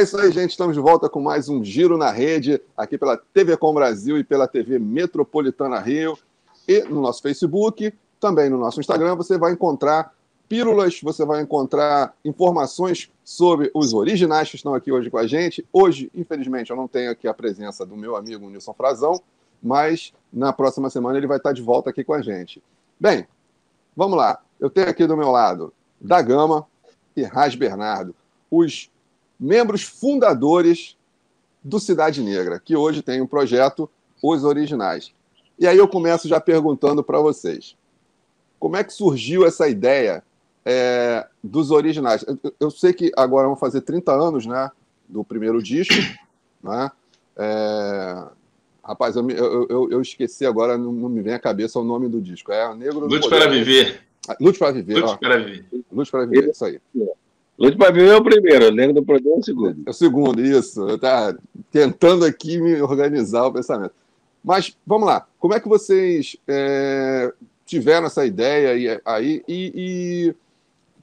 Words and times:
É 0.00 0.02
isso 0.02 0.18
aí, 0.18 0.32
gente. 0.32 0.52
Estamos 0.52 0.74
de 0.74 0.80
volta 0.80 1.10
com 1.10 1.20
mais 1.20 1.50
um 1.50 1.62
Giro 1.62 1.98
na 1.98 2.10
Rede, 2.10 2.58
aqui 2.74 2.96
pela 2.96 3.18
TV 3.18 3.54
Com 3.58 3.74
Brasil 3.74 4.16
e 4.16 4.24
pela 4.24 4.48
TV 4.48 4.78
Metropolitana 4.78 5.78
Rio. 5.78 6.16
E 6.66 6.80
no 6.84 7.02
nosso 7.02 7.20
Facebook, 7.20 7.92
também 8.18 8.48
no 8.48 8.56
nosso 8.56 8.80
Instagram, 8.80 9.14
você 9.14 9.36
vai 9.36 9.52
encontrar 9.52 10.14
pílulas, 10.48 10.98
você 11.02 11.22
vai 11.26 11.42
encontrar 11.42 12.14
informações 12.24 13.10
sobre 13.22 13.70
os 13.74 13.92
originais 13.92 14.48
que 14.48 14.56
estão 14.56 14.72
aqui 14.72 14.90
hoje 14.90 15.10
com 15.10 15.18
a 15.18 15.26
gente. 15.26 15.68
Hoje, 15.70 16.10
infelizmente, 16.14 16.70
eu 16.70 16.76
não 16.76 16.88
tenho 16.88 17.10
aqui 17.10 17.28
a 17.28 17.34
presença 17.34 17.84
do 17.84 17.94
meu 17.94 18.16
amigo 18.16 18.48
Nilson 18.48 18.72
Frazão, 18.72 19.20
mas 19.62 20.14
na 20.32 20.50
próxima 20.50 20.88
semana 20.88 21.18
ele 21.18 21.26
vai 21.26 21.36
estar 21.36 21.52
de 21.52 21.60
volta 21.60 21.90
aqui 21.90 22.02
com 22.02 22.14
a 22.14 22.22
gente. 22.22 22.62
Bem, 22.98 23.28
vamos 23.94 24.16
lá. 24.16 24.40
Eu 24.58 24.70
tenho 24.70 24.88
aqui 24.88 25.06
do 25.06 25.14
meu 25.14 25.30
lado 25.30 25.74
da 26.00 26.22
Gama 26.22 26.66
e 27.14 27.22
Raz 27.22 27.54
Bernardo, 27.54 28.14
os 28.50 28.90
membros 29.40 29.82
fundadores 29.82 30.96
do 31.64 31.80
Cidade 31.80 32.22
Negra, 32.22 32.60
que 32.60 32.76
hoje 32.76 33.02
tem 33.02 33.20
o 33.20 33.24
um 33.24 33.26
projeto 33.26 33.88
Os 34.22 34.44
Originais. 34.44 35.12
E 35.58 35.66
aí 35.66 35.76
eu 35.76 35.88
começo 35.88 36.28
já 36.28 36.40
perguntando 36.40 37.02
para 37.02 37.18
vocês: 37.20 37.76
como 38.58 38.76
é 38.76 38.84
que 38.84 38.92
surgiu 38.92 39.46
essa 39.46 39.68
ideia 39.68 40.22
é, 40.64 41.26
dos 41.42 41.70
originais? 41.70 42.24
Eu, 42.26 42.54
eu, 42.60 42.70
sei 42.70 42.92
que 42.92 43.10
agora 43.16 43.46
vão 43.46 43.56
fazer 43.56 43.80
30 43.80 44.12
anos 44.12 44.46
né, 44.46 44.70
do 45.08 45.24
primeiro 45.24 45.62
disco. 45.62 45.94
Né? 46.62 46.90
É, 47.38 48.22
rapaz, 48.84 49.16
eu, 49.16 49.26
eu, 49.30 49.88
eu, 49.90 50.02
esqueci 50.02 50.44
agora, 50.44 50.76
não, 50.76 50.92
não, 50.92 51.08
me 51.08 51.22
vem 51.22 51.32
à 51.32 51.38
cabeça 51.38 51.78
o 51.78 51.82
nome 51.82 52.06
do 52.06 52.20
disco. 52.20 52.52
É 52.52 52.74
Negro 52.74 53.06
Lute 53.06 53.30
para 53.30 53.48
Viver. 53.48 54.02
Lute 54.38 54.58
para 54.58 54.72
Viver. 54.72 54.98
Lute 54.98 55.18
para 55.18 55.38
Viver. 55.38 55.64
Lute 55.90 56.10
para 56.10 56.26
Viver, 56.26 56.50
isso 56.50 56.66
aí. 56.66 56.78
Lute 57.60 57.76
para 57.76 57.92
Viver 57.92 58.12
é 58.12 58.16
o 58.16 58.24
primeiro, 58.24 58.68
o 58.68 58.70
Negro 58.70 58.94
do 58.94 59.04
Poder 59.04 59.28
é 59.28 59.34
o 59.34 59.42
segundo. 59.42 59.82
É 59.86 59.90
o 59.90 59.92
segundo, 59.92 60.40
isso. 60.40 60.88
Eu 60.88 60.98
tá 60.98 61.36
tentando 61.70 62.24
aqui 62.24 62.58
me 62.58 62.80
organizar 62.80 63.46
o 63.46 63.52
pensamento. 63.52 63.92
Mas 64.42 64.74
vamos 64.86 65.06
lá, 65.06 65.28
como 65.38 65.52
é 65.52 65.60
que 65.60 65.68
vocês 65.68 66.38
é, 66.48 67.30
tiveram 67.66 68.06
essa 68.06 68.24
ideia 68.24 68.98
aí 69.04 69.44
e, 69.46 69.72
e 69.76 70.34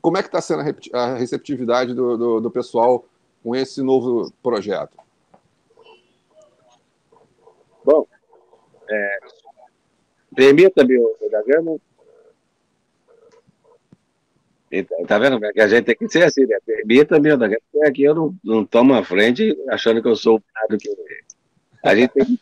como 0.01 0.17
é 0.17 0.23
que 0.23 0.29
está 0.29 0.41
sendo 0.41 0.63
a 0.93 1.13
receptividade 1.13 1.93
do, 1.93 2.17
do, 2.17 2.41
do, 2.41 2.49
pessoal 2.49 3.05
com 3.43 3.55
esse 3.55 3.83
novo 3.83 4.33
projeto? 4.41 4.97
Bom, 7.85 8.07
é, 8.89 9.19
permita-me, 10.35 10.97
da 11.29 11.43
Gama, 11.43 11.77
então, 14.71 15.05
tá 15.05 15.17
vendo? 15.17 15.43
É 15.45 15.53
que 15.53 15.61
a 15.61 15.67
gente 15.67 15.85
tem 15.85 15.95
que 15.95 16.09
ser 16.09 16.23
assim, 16.23 16.45
né? 16.45 16.57
Permita-me, 16.65 17.29
aqui 17.85 18.03
eu 18.03 18.13
não, 18.13 18.35
não 18.43 18.65
tomo 18.65 18.93
a 18.93 19.03
frente 19.03 19.57
achando 19.69 20.01
que 20.01 20.07
eu 20.07 20.15
sou 20.15 20.37
o 20.37 20.69
do 20.69 20.77
que 20.77 20.89
a 21.83 21.95
gente 21.95 22.11
tem 22.11 22.25
que 22.25 22.39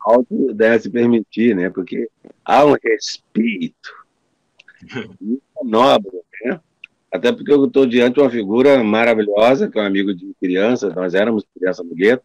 deve 0.54 0.80
se 0.80 0.90
permitir, 0.90 1.54
né? 1.54 1.70
Porque 1.70 2.08
há 2.44 2.64
um 2.64 2.74
respeito 2.82 3.92
nobre, 5.62 6.10
né? 6.44 6.60
Até 7.12 7.32
porque 7.32 7.52
eu 7.52 7.64
estou 7.64 7.86
diante 7.86 8.14
de 8.14 8.20
uma 8.20 8.30
figura 8.30 8.82
maravilhosa, 8.82 9.68
que 9.68 9.78
é 9.78 9.82
um 9.82 9.86
amigo 9.86 10.14
de 10.14 10.32
criança, 10.40 10.90
nós 10.90 11.14
éramos 11.14 11.44
criança 11.56 11.82
no 11.82 11.94
gueto, 11.94 12.22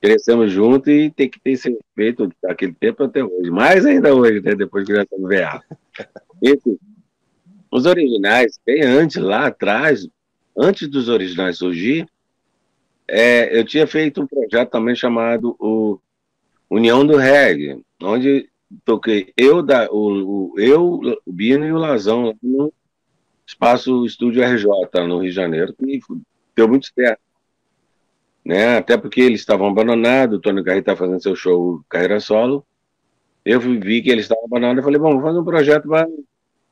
crescemos 0.00 0.50
juntos 0.50 0.88
e 0.88 1.10
tem 1.10 1.28
que 1.28 1.38
ter 1.38 1.52
esse 1.52 1.68
respeito 1.68 2.30
daquele 2.42 2.72
tempo 2.72 3.04
até 3.04 3.22
hoje. 3.22 3.50
Mais 3.50 3.84
ainda 3.84 4.14
hoje, 4.14 4.40
né? 4.40 4.54
Depois 4.54 4.86
que 4.86 4.92
nós 4.92 5.02
estamos 5.02 5.28
VA. 5.28 5.62
Enfim, 6.42 6.78
os 7.70 7.86
originais, 7.86 8.58
bem 8.66 8.82
antes, 8.82 9.16
lá 9.16 9.46
atrás, 9.46 10.08
antes 10.56 10.88
dos 10.88 11.08
originais 11.08 11.58
surgir, 11.58 12.06
é, 13.06 13.58
eu 13.58 13.64
tinha 13.64 13.86
feito 13.86 14.22
um 14.22 14.26
projeto 14.26 14.70
também 14.70 14.94
chamado 14.94 15.56
o 15.58 15.98
União 16.68 17.04
do 17.06 17.16
Reggae, 17.16 17.82
onde 18.02 18.48
toquei 18.84 19.32
eu, 19.36 19.62
da, 19.62 19.90
o, 19.90 20.52
o, 20.52 20.60
eu, 20.60 21.00
o 21.26 21.32
Bino 21.32 21.66
e 21.66 21.72
o 21.72 21.78
Lazão 21.78 22.36
no 22.42 22.72
espaço 23.46 24.06
Estúdio 24.06 24.44
RJ, 24.44 24.64
no 25.06 25.18
Rio 25.18 25.30
de 25.30 25.34
Janeiro, 25.34 25.74
que 25.74 26.00
deu 26.54 26.68
muito 26.68 26.86
certo. 26.94 27.20
Né? 28.44 28.78
Até 28.78 28.96
porque 28.96 29.20
eles 29.20 29.40
estavam 29.40 29.68
abandonados, 29.68 30.38
o 30.38 30.40
Tony 30.40 30.62
Carreira 30.62 30.80
está 30.80 30.96
fazendo 30.96 31.22
seu 31.22 31.34
show 31.34 31.84
carreira 31.88 32.20
solo. 32.20 32.64
Eu 33.44 33.60
vi 33.60 34.02
que 34.02 34.10
eles 34.10 34.24
estavam 34.24 34.44
abandonados, 34.44 34.78
eu 34.78 34.84
falei, 34.84 35.00
bom, 35.00 35.10
vamos 35.10 35.22
fazer 35.22 35.38
um 35.38 35.44
projeto 35.44 35.88
para 35.88 36.06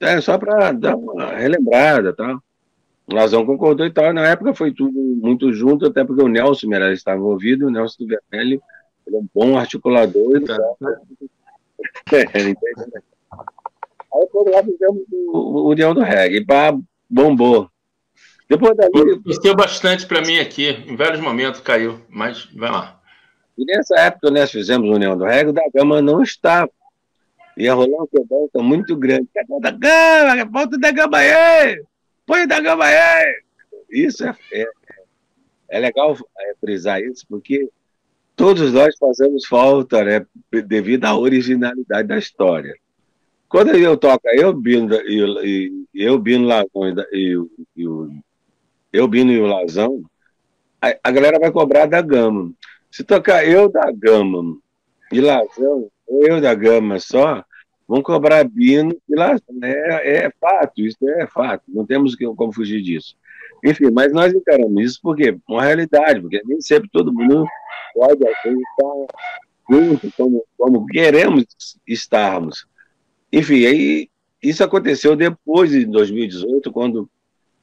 é, 0.01 0.21
só 0.21 0.39
para 0.39 0.73
dar 0.73 0.97
uma 0.97 1.35
relembrada, 1.35 2.13
tá? 2.13 2.39
O 3.07 3.15
Lazão 3.15 3.45
concordou 3.45 3.87
e 3.87 3.93
tal. 3.93 4.13
Na 4.13 4.29
época 4.29 4.55
foi 4.55 4.73
tudo 4.73 4.99
muito 4.99 5.53
junto, 5.53 5.87
até 5.87 6.05
porque 6.05 6.23
o 6.23 6.29
Nelson 6.29 6.69
Meirelles 6.69 6.99
estava 6.99 7.19
envolvido, 7.19 7.67
o 7.67 7.71
Nelson 7.71 8.05
do 8.05 8.09
Vermelho 8.09 8.63
ele 9.07 9.17
é 9.17 9.19
um 9.19 9.29
bom 9.35 9.59
articulador. 9.59 10.37
Então, 10.37 10.77
é, 12.13 12.49
Aí 14.15 14.27
quando 14.33 14.51
lá 14.51 14.63
fizemos 14.63 15.03
o 15.11 15.69
União 15.69 15.95
do 15.95 16.01
Reggae, 16.01 16.45
pá, 16.45 16.77
bombou. 17.09 17.71
Depois 18.49 18.77
dali. 18.77 19.21
Custou 19.23 19.55
bastante 19.55 20.07
para 20.07 20.23
mim 20.23 20.39
aqui, 20.39 20.69
em 20.87 20.97
vários 20.97 21.21
momentos 21.21 21.61
caiu, 21.61 22.01
mas 22.09 22.45
vai 22.55 22.71
lá. 22.71 23.01
E 23.57 23.65
nessa 23.65 23.99
época 24.01 24.31
nós 24.31 24.51
fizemos 24.51 24.89
União 24.89 25.17
do 25.17 25.25
Reggae, 25.25 25.51
o 25.51 25.53
da 25.53 25.63
Gama 25.75 26.01
não 26.01 26.23
estava. 26.23 26.71
Ia 27.59 27.75
rolar 27.75 28.05
um 28.05 28.07
quebranto 28.07 28.63
muito 28.63 28.97
grande. 28.97 29.29
Cadê 29.35 29.61
da 29.61 29.71
Gama? 29.73 30.45
Volta 30.45 30.79
da 30.79 30.93
Gama 30.93 31.19
aí! 31.19 31.83
Põe 32.25 32.47
da 32.47 32.61
Gama 32.61 32.85
aí! 32.85 33.43
Isso 33.91 34.25
é, 34.25 34.37
é, 34.53 34.67
é 35.69 35.79
legal 35.81 36.17
é, 36.39 36.55
frisar 36.61 37.03
isso, 37.03 37.27
porque 37.29 37.69
todos 38.37 38.73
nós 38.73 38.97
fazemos 38.97 39.45
falta, 39.47 40.05
né, 40.05 40.25
devido 40.67 41.05
à 41.07 41.19
originalidade 41.19 42.07
da 42.07 42.17
história. 42.17 42.77
Quando 43.49 43.71
eu 43.71 43.97
toco 43.97 44.29
eu, 44.29 44.53
Bino, 44.53 44.95
e, 44.95 45.85
eu, 45.95 46.19
Bino 46.19 46.47
Lazão 46.47 46.89
e, 47.13 47.35
e, 47.77 47.89
o, 47.89 48.11
eu, 48.93 49.09
Bino 49.09 49.33
e 49.33 49.41
o 49.41 49.47
Lazão, 49.47 50.03
a, 50.81 50.95
a, 51.03 51.11
galera 51.11 51.41
vai 51.41 51.51
cobrar 51.51 51.87
da 51.87 52.01
gama. 52.01 52.53
Se 52.91 53.03
tocar 53.03 53.45
eu 53.49 53.69
da 53.69 53.91
gama 53.91 54.59
e 55.11 55.21
Lazão, 55.21 55.91
eu 56.09 56.41
da 56.41 56.55
gama 56.55 57.01
só, 57.01 57.43
vão 57.89 58.03
cobrar 58.03 58.45
Bino 58.45 58.95
e 59.09 59.15
Lazão. 59.15 59.57
É, 59.63 60.27
é 60.27 60.31
fato, 60.39 60.83
isso 60.83 61.09
é 61.09 61.27
fato. 61.27 61.65
Não 61.67 61.87
temos 61.87 62.15
como 62.15 62.53
fugir 62.53 62.83
disso. 62.83 63.17
Enfim, 63.65 63.91
mas 63.91 64.13
nós 64.13 64.33
encaramos 64.33 64.83
isso 64.83 65.01
porque 65.03 65.31
é 65.31 65.37
uma 65.49 65.65
realidade, 65.65 66.21
porque 66.21 66.41
nem 66.45 66.61
sempre 66.61 66.89
todo 66.93 67.13
mundo 67.13 67.47
pode 67.95 68.23
estar 68.23 68.53
junto 69.69 70.13
como, 70.17 70.45
como 70.57 70.87
queremos 70.87 71.45
estarmos. 71.87 72.67
Enfim, 73.33 73.67
aí 73.67 74.11
isso 74.43 74.63
aconteceu 74.63 75.17
depois 75.17 75.71
de 75.71 75.85
2018, 75.87 76.71
quando 76.71 77.11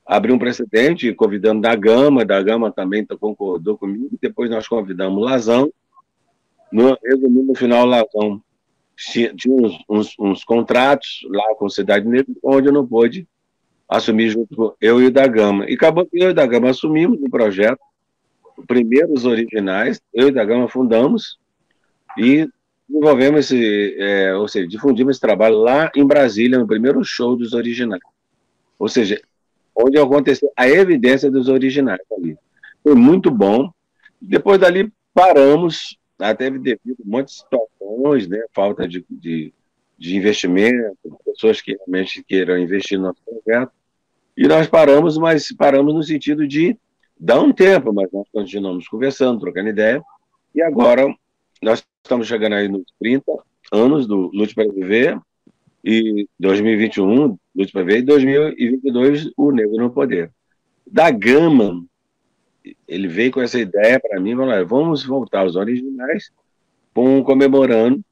abriu 0.05 0.35
um 0.35 0.39
precedente, 0.39 1.13
convidando 1.13 1.61
da 1.61 1.75
Gama, 1.75 2.25
da 2.25 2.41
Gama 2.41 2.71
também 2.71 3.05
concordou 3.05 3.77
comigo, 3.77 4.17
depois 4.21 4.49
nós 4.49 4.67
convidamos 4.67 5.17
o 5.17 5.25
Lazão, 5.25 5.71
no, 6.71 6.97
resumindo, 7.03 7.43
no 7.43 7.55
final, 7.55 7.83
o 7.83 7.89
Lazão 7.89 8.41
tinha 8.95 9.31
uns, 9.47 9.77
uns, 9.89 10.15
uns, 10.19 10.43
contratos 10.43 11.19
lá 11.29 11.55
com 11.55 11.65
a 11.65 11.69
Cidade 11.69 12.07
Negra, 12.07 12.33
onde 12.43 12.67
eu 12.67 12.73
não 12.73 12.85
pude 12.85 13.27
assumir 13.87 14.29
junto 14.29 14.55
com 14.55 14.73
eu 14.79 15.01
e 15.01 15.07
o 15.07 15.11
da 15.11 15.27
Gama. 15.27 15.69
E 15.69 15.73
acabou 15.73 16.05
que 16.05 16.17
eu 16.17 16.29
e 16.29 16.31
o 16.31 16.33
da 16.33 16.45
Gama 16.45 16.69
assumimos 16.69 17.21
o 17.21 17.29
projeto, 17.29 17.79
primeiro 18.67 19.13
os 19.13 19.25
originais, 19.25 20.01
eu 20.13 20.29
e 20.29 20.31
da 20.31 20.45
Gama 20.45 20.67
fundamos 20.67 21.37
e 22.17 22.47
desenvolvemos 22.87 23.39
esse, 23.39 23.95
é, 23.99 24.35
ou 24.35 24.47
seja, 24.47 24.67
difundimos 24.67 25.15
esse 25.15 25.21
trabalho 25.21 25.57
lá 25.57 25.91
em 25.95 26.05
Brasília, 26.05 26.57
no 26.57 26.67
primeiro 26.67 27.03
show 27.03 27.35
dos 27.35 27.53
originais. 27.53 28.01
Ou 28.79 28.87
seja, 28.87 29.21
onde 29.75 29.97
aconteceu 29.97 30.51
a 30.55 30.67
evidência 30.67 31.29
dos 31.29 31.49
originais 31.49 32.01
ali. 32.17 32.37
Foi 32.83 32.95
muito 32.95 33.29
bom. 33.29 33.71
Depois 34.21 34.59
dali 34.59 34.91
paramos, 35.13 35.97
até 36.19 36.49
devido 36.49 36.97
a 36.99 37.07
um 37.07 37.11
monte 37.11 37.27
de 37.27 37.33
situações, 37.33 38.27
né, 38.27 38.43
falta 38.53 38.87
de, 38.87 39.05
de, 39.09 39.53
de 39.97 40.15
investimento, 40.15 40.97
pessoas 41.25 41.61
que 41.61 41.75
realmente 41.75 42.23
queiram 42.23 42.57
investir 42.57 42.97
no 42.97 43.07
nosso 43.07 43.21
projeto. 43.23 43.71
E 44.37 44.47
nós 44.47 44.67
paramos, 44.67 45.17
mas 45.17 45.51
paramos 45.51 45.93
no 45.93 46.03
sentido 46.03 46.47
de 46.47 46.77
Dá 47.17 47.41
um 47.41 47.53
tempo, 47.53 47.93
mas 47.93 48.11
nós 48.11 48.27
continuamos 48.31 48.87
conversando, 48.87 49.39
trocando 49.39 49.69
ideia. 49.69 50.03
E 50.53 50.61
agora 50.61 51.07
nós 51.61 51.83
estamos 52.03 52.27
chegando 52.27 52.53
aí 52.53 52.67
nos 52.67 52.83
30 52.99 53.23
anos 53.71 54.05
do 54.05 54.29
Lute 54.33 54.53
para 54.53 54.71
Viver, 54.71 55.17
e 55.83 56.27
2021, 56.39 57.37
Lute 57.55 57.71
para 57.71 57.83
Viver, 57.83 57.99
e 57.99 58.03
2022, 58.03 59.31
o 59.37 59.51
Negro 59.51 59.77
no 59.77 59.91
Poder. 59.91 60.29
Da 60.85 61.09
Gama, 61.09 61.85
ele 62.87 63.07
veio 63.07 63.31
com 63.31 63.41
essa 63.41 63.59
ideia 63.59 63.99
para 63.99 64.19
mim, 64.19 64.35
falou, 64.35 64.65
vamos 64.65 65.03
voltar 65.03 65.41
aos 65.41 65.55
originais, 65.55 66.31
com, 66.93 67.23
comemorando 67.23 68.03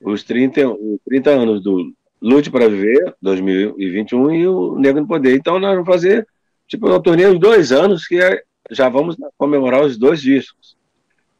os 0.00 0.22
30, 0.24 0.68
os 0.68 0.98
30 1.04 1.30
anos 1.30 1.62
do 1.62 1.92
Lute 2.20 2.50
para 2.50 2.68
Viver, 2.68 3.14
2021, 3.22 4.30
e 4.32 4.48
o 4.48 4.78
Negro 4.78 5.02
no 5.02 5.08
Poder. 5.08 5.34
Então, 5.36 5.58
nós 5.58 5.72
vamos 5.72 5.86
fazer, 5.86 6.26
tipo, 6.66 6.88
uma 6.88 7.00
turnê 7.00 7.32
de 7.32 7.38
dois 7.38 7.72
anos, 7.72 8.06
que 8.06 8.20
é 8.20 8.42
já 8.70 8.88
vamos 8.88 9.16
comemorar 9.36 9.82
os 9.82 9.98
dois 9.98 10.20
discos. 10.20 10.76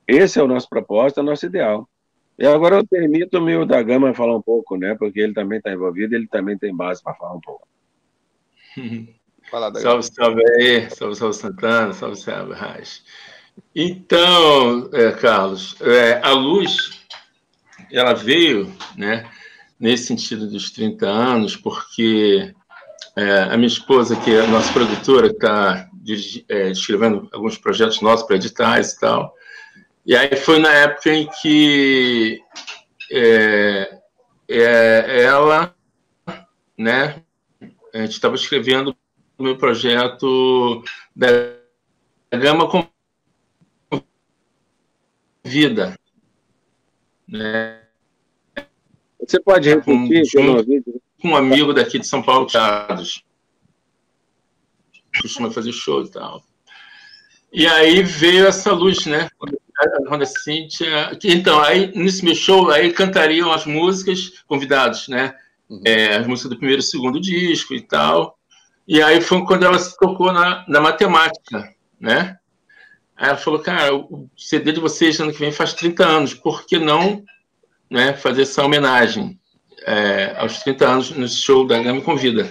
Esse 0.06 0.38
é 0.38 0.42
o 0.42 0.48
nosso 0.48 0.68
propósito, 0.68 1.20
é 1.20 1.22
o 1.22 1.26
nosso 1.26 1.46
ideal. 1.46 1.88
E 2.38 2.46
agora 2.46 2.76
eu 2.76 2.86
permito 2.86 3.38
o 3.38 3.42
meu 3.42 3.64
da 3.64 3.82
Gama 3.82 4.14
falar 4.14 4.36
um 4.36 4.42
pouco, 4.42 4.76
né? 4.76 4.94
Porque 4.94 5.20
ele 5.20 5.32
também 5.32 5.58
está 5.58 5.72
envolvido, 5.72 6.14
ele 6.14 6.26
também 6.26 6.58
tem 6.58 6.74
base 6.74 7.02
para 7.02 7.14
falar 7.14 7.34
um 7.34 7.40
pouco. 7.40 7.66
Fala, 9.52 9.70
salve, 9.78 10.02
salve 10.02 10.42
aí, 10.56 10.88
salve, 10.88 11.14
salve 11.14 11.36
Santana, 11.36 11.92
salve, 11.92 12.16
salve 12.16 12.54
Raiz. 12.54 13.02
Então, 13.76 14.88
é, 14.94 15.12
Carlos, 15.12 15.76
é, 15.82 16.22
a 16.22 16.30
luz, 16.30 17.04
ela 17.92 18.14
veio, 18.14 18.74
né, 18.96 19.30
nesse 19.78 20.06
sentido 20.06 20.48
dos 20.48 20.70
30 20.70 21.06
anos, 21.06 21.54
porque 21.54 22.54
é, 23.14 23.40
a 23.42 23.54
minha 23.58 23.66
esposa, 23.66 24.16
que 24.16 24.34
é 24.34 24.40
a 24.40 24.46
nossa 24.46 24.72
produtora, 24.72 25.26
está 25.26 25.86
é, 26.48 26.70
escrevendo 26.70 27.28
alguns 27.30 27.58
projetos 27.58 28.00
nossos 28.00 28.26
para 28.26 28.36
editais 28.36 28.92
e 28.92 29.00
tal, 29.00 29.34
e 30.06 30.16
aí 30.16 30.34
foi 30.34 30.60
na 30.60 30.72
época 30.72 31.10
em 31.10 31.28
que 31.42 32.40
é, 33.10 33.98
é, 34.48 35.24
ela, 35.24 35.74
né, 36.78 37.22
a 37.92 37.98
gente 37.98 38.12
estava 38.12 38.34
escrevendo 38.34 38.96
o 39.42 39.44
meu 39.44 39.58
projeto 39.58 40.84
da 41.14 41.26
Gama 42.30 42.68
com 42.68 42.86
Vida. 45.44 45.98
Né? 47.28 47.82
Você 49.20 49.40
pode 49.40 49.68
repetir? 49.68 50.22
Com, 50.32 50.62
com 51.20 51.28
um 51.28 51.36
amigo 51.36 51.74
daqui 51.74 51.98
de 51.98 52.06
São 52.06 52.22
Paulo, 52.22 52.48
Chados. 52.48 53.24
Costuma 55.20 55.50
fazer 55.50 55.72
show 55.72 56.04
e 56.04 56.08
tal. 56.08 56.42
E 57.52 57.66
aí 57.66 58.02
veio 58.02 58.46
essa 58.46 58.72
luz, 58.72 59.04
né? 59.06 59.28
Quando 59.36 60.22
a 60.22 60.26
Cíntia. 60.26 61.18
Então, 61.24 61.60
aí 61.60 61.92
nesse 61.96 62.24
meu 62.24 62.34
show, 62.34 62.70
aí 62.70 62.92
cantariam 62.92 63.52
as 63.52 63.66
músicas, 63.66 64.44
convidados, 64.46 65.08
né? 65.08 65.34
Uhum. 65.68 65.82
É, 65.84 66.16
as 66.16 66.26
músicas 66.26 66.50
do 66.50 66.56
primeiro 66.56 66.80
e 66.80 66.84
segundo 66.84 67.20
disco 67.20 67.74
e 67.74 67.80
tal. 67.80 68.38
E 68.86 69.00
aí 69.00 69.20
foi 69.20 69.44
quando 69.44 69.64
ela 69.64 69.78
se 69.78 69.96
tocou 69.96 70.32
na, 70.32 70.64
na 70.68 70.80
matemática, 70.80 71.72
né? 72.00 72.36
Aí 73.16 73.28
ela 73.28 73.36
falou, 73.36 73.60
cara, 73.60 73.94
o 73.94 74.28
CD 74.36 74.72
de 74.72 74.80
vocês 74.80 75.20
ano 75.20 75.32
que 75.32 75.38
vem 75.38 75.52
faz 75.52 75.72
30 75.74 76.04
anos, 76.04 76.34
por 76.34 76.66
que 76.66 76.78
não 76.78 77.22
né, 77.88 78.14
fazer 78.14 78.42
essa 78.42 78.64
homenagem 78.64 79.38
é, 79.86 80.34
aos 80.36 80.58
30 80.60 80.88
anos 80.88 81.10
no 81.10 81.28
show 81.28 81.66
da 81.66 81.80
Gama 81.80 82.00
Convida? 82.00 82.50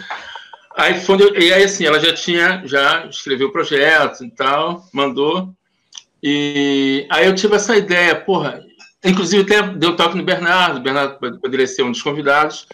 Aí 0.77 0.99
foi, 1.01 1.17
e 1.37 1.51
aí 1.51 1.63
assim, 1.63 1.85
ela 1.85 1.99
já 1.99 2.13
tinha, 2.13 2.61
já 2.65 3.05
escreveu 3.07 3.49
o 3.49 3.51
projeto 3.51 4.23
e 4.23 4.31
tal, 4.31 4.87
mandou, 4.93 5.53
e 6.23 7.05
aí 7.09 7.25
eu 7.25 7.35
tive 7.35 7.55
essa 7.55 7.75
ideia, 7.75 8.15
porra, 8.15 8.61
inclusive 9.03 9.43
até 9.43 9.67
deu 9.73 9.95
toque 9.95 10.15
no 10.15 10.23
Bernardo, 10.23 10.77
o 10.77 10.83
Bernardo 10.83 11.17
poderia 11.39 11.67
ser 11.67 11.83
um 11.83 11.91
dos 11.91 12.01
convidados, 12.01 12.67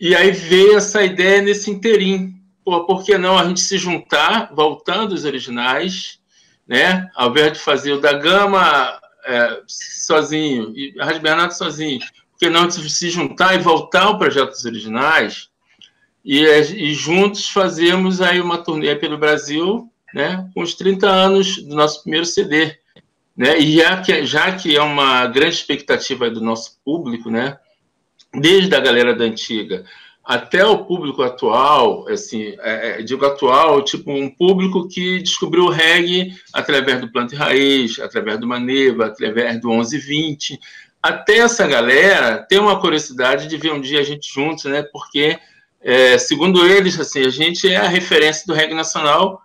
e 0.00 0.14
aí 0.14 0.30
veio 0.30 0.76
essa 0.76 1.02
ideia 1.02 1.42
nesse 1.42 1.70
interim, 1.70 2.37
pô, 2.68 2.84
por 2.84 3.02
que 3.02 3.16
não 3.16 3.38
a 3.38 3.44
gente 3.44 3.60
se 3.60 3.78
juntar, 3.78 4.52
voltando 4.54 5.12
os 5.12 5.24
originais, 5.24 6.20
né? 6.66 7.08
Ao 7.14 7.30
invés 7.30 7.54
de 7.54 7.58
fazer 7.60 7.92
o 7.92 8.00
da 8.00 8.12
Gama 8.12 9.00
é, 9.24 9.62
sozinho 9.66 10.74
e 10.76 10.94
Rádio 10.98 11.22
Bernardo 11.22 11.52
sozinho, 11.52 12.00
por 12.00 12.38
que 12.38 12.50
não 12.50 12.70
se 12.70 13.08
juntar 13.08 13.54
e 13.54 13.58
voltar 13.58 14.02
ao 14.02 14.18
projeto 14.18 14.50
dos 14.50 14.66
originais 14.66 15.48
e, 16.22 16.44
e 16.44 16.92
juntos 16.92 17.48
fazemos 17.48 18.20
aí 18.20 18.38
uma 18.38 18.58
turnê 18.58 18.94
pelo 18.94 19.16
Brasil, 19.16 19.90
né? 20.12 20.46
Com 20.52 20.60
os 20.60 20.74
30 20.74 21.08
anos 21.08 21.62
do 21.62 21.74
nosso 21.74 22.02
primeiro 22.02 22.26
CD, 22.26 22.76
né? 23.34 23.58
E 23.58 23.78
já 23.78 24.02
que, 24.02 24.26
já 24.26 24.54
que 24.54 24.76
é 24.76 24.82
uma 24.82 25.26
grande 25.26 25.54
expectativa 25.54 26.28
do 26.28 26.42
nosso 26.42 26.78
público, 26.84 27.30
né? 27.30 27.58
Desde 28.34 28.74
a 28.74 28.80
galera 28.80 29.14
da 29.14 29.24
antiga 29.24 29.86
até 30.28 30.62
o 30.62 30.84
público 30.84 31.22
atual, 31.22 32.06
assim, 32.06 32.54
é, 32.60 33.00
é, 33.00 33.02
digo 33.02 33.24
atual, 33.24 33.82
tipo 33.82 34.12
um 34.12 34.28
público 34.28 34.86
que 34.86 35.22
descobriu 35.22 35.64
o 35.64 35.70
reggae 35.70 36.34
através 36.52 37.00
do 37.00 37.10
Planta 37.10 37.34
e 37.34 37.38
Raiz, 37.38 37.98
através 37.98 38.38
do 38.38 38.46
Maneva, 38.46 39.06
através 39.06 39.58
do 39.58 39.70
1120. 39.70 40.60
Até 41.02 41.38
essa 41.38 41.66
galera 41.66 42.44
tem 42.46 42.58
uma 42.58 42.78
curiosidade 42.78 43.48
de 43.48 43.56
ver 43.56 43.72
um 43.72 43.80
dia 43.80 44.00
a 44.00 44.02
gente 44.02 44.30
juntos, 44.30 44.66
né? 44.66 44.82
Porque, 44.92 45.38
é, 45.80 46.18
segundo 46.18 46.66
eles, 46.66 47.00
assim, 47.00 47.24
a 47.24 47.30
gente 47.30 47.66
é 47.66 47.76
a 47.76 47.88
referência 47.88 48.44
do 48.46 48.52
reggae 48.52 48.74
nacional 48.74 49.40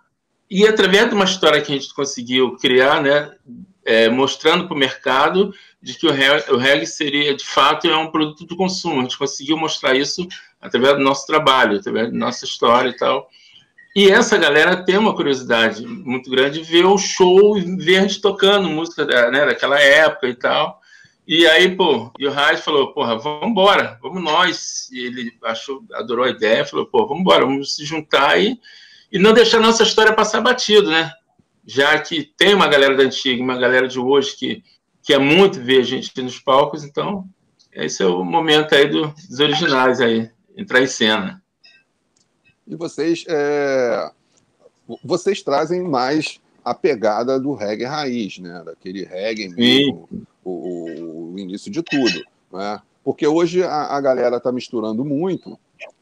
e 0.50 0.66
através 0.66 1.08
de 1.08 1.14
uma 1.14 1.24
história 1.24 1.62
que 1.62 1.72
a 1.72 1.74
gente 1.74 1.94
conseguiu 1.94 2.58
criar, 2.58 3.00
né? 3.02 3.32
É, 3.86 4.10
mostrando 4.10 4.66
para 4.66 4.74
o 4.74 4.78
mercado 4.78 5.54
de 5.80 5.94
que 5.94 6.06
o 6.06 6.10
reggae, 6.10 6.50
o 6.50 6.56
reggae 6.56 6.86
seria, 6.86 7.34
de 7.34 7.44
fato, 7.44 7.86
é 7.86 7.96
um 7.96 8.10
produto 8.10 8.46
de 8.46 8.56
consumo. 8.56 9.00
A 9.00 9.02
gente 9.02 9.18
conseguiu 9.18 9.56
mostrar 9.58 9.94
isso 9.94 10.26
através 10.64 10.94
do 10.94 11.04
nosso 11.04 11.26
trabalho, 11.26 11.78
através 11.78 12.10
da 12.10 12.18
nossa 12.18 12.46
história 12.46 12.88
e 12.88 12.96
tal. 12.96 13.28
E 13.94 14.10
essa 14.10 14.38
galera 14.38 14.82
tem 14.82 14.96
uma 14.96 15.14
curiosidade 15.14 15.86
muito 15.86 16.28
grande 16.30 16.60
de 16.60 16.64
ver 16.64 16.86
o 16.86 16.96
show 16.96 17.56
e 17.56 17.76
ver 17.76 17.98
a 17.98 18.00
gente 18.00 18.20
tocando 18.20 18.68
música 18.68 19.04
né, 19.30 19.44
daquela 19.44 19.78
época 19.78 20.26
e 20.26 20.34
tal. 20.34 20.80
E 21.26 21.46
aí, 21.46 21.76
pô, 21.76 22.10
e 22.18 22.26
o 22.26 22.30
Raj 22.30 22.60
falou, 22.60 22.92
porra, 22.92 23.16
vamos 23.16 23.48
embora, 23.48 23.98
vamos 24.02 24.22
nós. 24.22 24.88
E 24.90 25.04
ele 25.06 25.32
achou, 25.44 25.84
adorou 25.92 26.24
a 26.24 26.30
ideia, 26.30 26.64
falou, 26.64 26.86
pô, 26.86 27.06
vamos 27.06 27.20
embora, 27.20 27.44
vamos 27.44 27.76
se 27.76 27.84
juntar 27.84 28.40
e, 28.40 28.58
e 29.12 29.18
não 29.18 29.32
deixar 29.32 29.60
nossa 29.60 29.82
história 29.82 30.12
passar 30.12 30.40
batido, 30.40 30.90
né? 30.90 31.12
Já 31.66 31.98
que 31.98 32.24
tem 32.36 32.54
uma 32.54 32.68
galera 32.68 32.96
da 32.96 33.04
antiga, 33.04 33.42
uma 33.42 33.58
galera 33.58 33.86
de 33.86 33.98
hoje 33.98 34.36
que 34.36 34.62
quer 35.02 35.20
muito 35.20 35.60
ver 35.60 35.80
a 35.80 35.84
gente 35.84 36.10
nos 36.20 36.38
palcos, 36.38 36.84
então 36.84 37.26
esse 37.72 38.02
é 38.02 38.06
o 38.06 38.24
momento 38.24 38.74
aí 38.74 38.88
do, 38.88 39.14
dos 39.28 39.40
originais 39.40 40.00
aí 40.00 40.33
entrar 40.56 40.82
em 40.82 40.86
cena. 40.86 41.42
E 42.66 42.74
vocês, 42.76 43.24
é... 43.28 44.10
vocês 45.04 45.42
trazem 45.42 45.82
mais 45.82 46.40
a 46.64 46.74
pegada 46.74 47.38
do 47.38 47.52
reggae 47.52 47.84
raiz, 47.84 48.38
né? 48.38 48.62
Daquele 48.64 49.04
reggae 49.04 49.48
mesmo, 49.48 50.08
o, 50.42 51.32
o, 51.32 51.38
início 51.38 51.70
de 51.70 51.82
tudo, 51.82 52.24
né? 52.52 52.80
Porque 53.04 53.26
hoje 53.26 53.62
a, 53.62 53.96
a 53.96 54.00
galera 54.00 54.38
está 54.38 54.50
misturando 54.50 55.04
muito 55.04 55.58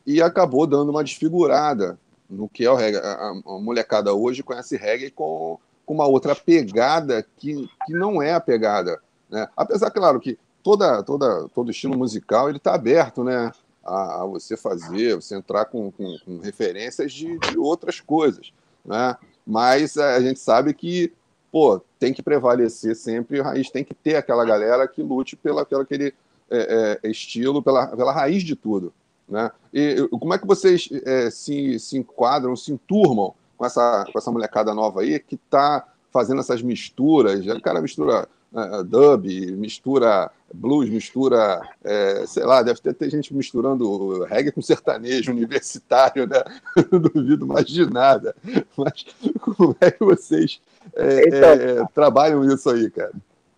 e 0.07 0.23
acabou 0.23 0.67
dando 0.67 0.91
uma 0.91 1.03
desfigurada 1.03 1.99
no 2.31 2.49
que 2.49 2.65
é 2.65 2.71
o 2.71 2.77
reggae. 2.77 2.99
A, 2.99 3.31
a 3.31 3.59
molecada 3.59 4.15
hoje 4.15 4.45
conhece 4.45 4.77
reggae 4.77 5.11
com, 5.11 5.59
com 5.85 5.95
uma 5.95 6.07
outra 6.07 6.37
pegada 6.37 7.27
que, 7.37 7.69
que 7.85 7.93
não 7.93 8.23
é 8.23 8.33
a 8.33 8.41
pegada, 8.41 9.01
né? 9.29 9.49
Apesar, 9.57 9.91
claro, 9.91 10.21
que 10.21 10.39
toda, 10.63 11.03
toda, 11.03 11.49
todo 11.49 11.73
estilo 11.73 11.99
musical 11.99 12.49
ele 12.49 12.59
está 12.59 12.75
aberto, 12.75 13.25
né? 13.25 13.51
A, 13.85 14.23
a 14.23 14.27
você 14.27 14.57
fazer, 14.57 15.17
você 15.17 15.35
entrar 15.35 15.65
com, 15.65 15.91
com, 15.91 16.17
com 16.25 16.39
referências 16.39 17.13
de, 17.13 17.39
de, 17.39 17.59
outras 17.59 18.01
coisas, 18.01 18.53
né? 18.85 19.17
Mas 19.47 19.97
a 19.97 20.21
gente 20.21 20.39
sabe 20.39 20.73
que, 20.73 21.13
pô, 21.51 21.81
tem 21.99 22.13
que 22.13 22.23
prevalecer 22.23 22.95
sempre 22.95 23.41
a 23.41 23.45
raiz, 23.45 23.71
tem 23.71 23.85
que 23.85 23.95
ter 23.95 24.17
aquela 24.17 24.45
galera 24.45 24.87
que 24.87 25.03
lute 25.03 25.35
pela, 25.35 25.63
aquele 25.63 26.15
é, 26.49 26.99
é, 27.03 27.11
estilo, 27.11 27.63
pela, 27.63 27.89
pela 27.89 28.13
raiz 28.13 28.45
de 28.45 28.55
tudo, 28.55 28.93
né? 29.29 29.51
E 29.73 30.07
como 30.11 30.35
é 30.35 30.39
que 30.39 30.47
vocês 30.47 30.89
é, 31.05 31.31
se, 31.31 31.79
se 31.79 31.99
enquadram, 31.99 32.55
se 32.55 32.73
enturmam 32.73 33.35
com 33.57 33.67
essa, 33.67 34.05
com 34.13 34.19
essa 34.19 34.31
molecada 34.31 34.73
nova 34.75 35.01
aí 35.01 35.19
que 35.19 35.35
está 35.35 35.87
fazendo 36.13 36.41
essas 36.41 36.63
misturas? 36.63 37.45
Cara 37.63 37.81
mistura 37.81 38.29
uh, 38.53 38.85
dub, 38.85 39.27
mistura 39.53 40.31
blues, 40.53 40.89
mistura, 40.89 41.63
é, 41.83 42.27
sei 42.27 42.45
lá, 42.45 42.63
deve 42.63 42.81
ter, 42.81 42.95
ter, 42.95 43.11
gente 43.11 43.35
misturando 43.35 44.25
reggae 44.25 44.53
com 44.53 44.61
sertanejo 44.61 45.33
universitário, 45.33 46.27
né? 46.27 46.43
Não 46.93 47.01
duvido 47.01 47.47
mais 47.47 47.67
de 47.67 47.87
nada. 47.87 48.35
Mas 48.77 49.07
como 49.41 49.77
é 49.81 49.91
que 49.91 50.05
vocês 50.05 50.61
é, 50.95 51.29
então, 51.29 51.51
é, 51.51 51.87
trabalham 51.95 52.45
isso 52.45 52.69
aí, 52.71 52.91
cara? 52.91 53.13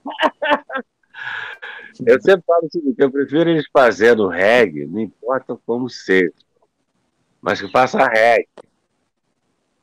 Eu 2.05 2.21
sempre 2.21 2.43
falo 2.45 2.67
o 2.67 2.71
seguinte, 2.73 2.97
eu 2.99 3.09
prefiro 3.09 3.49
eles 3.49 3.69
fazendo 3.73 4.27
reggae, 4.27 4.85
não 4.85 5.01
importa 5.01 5.57
como 5.65 5.89
seja, 5.89 6.33
mas 7.41 7.61
que 7.61 7.71
faça 7.71 8.05
reggae. 8.09 8.49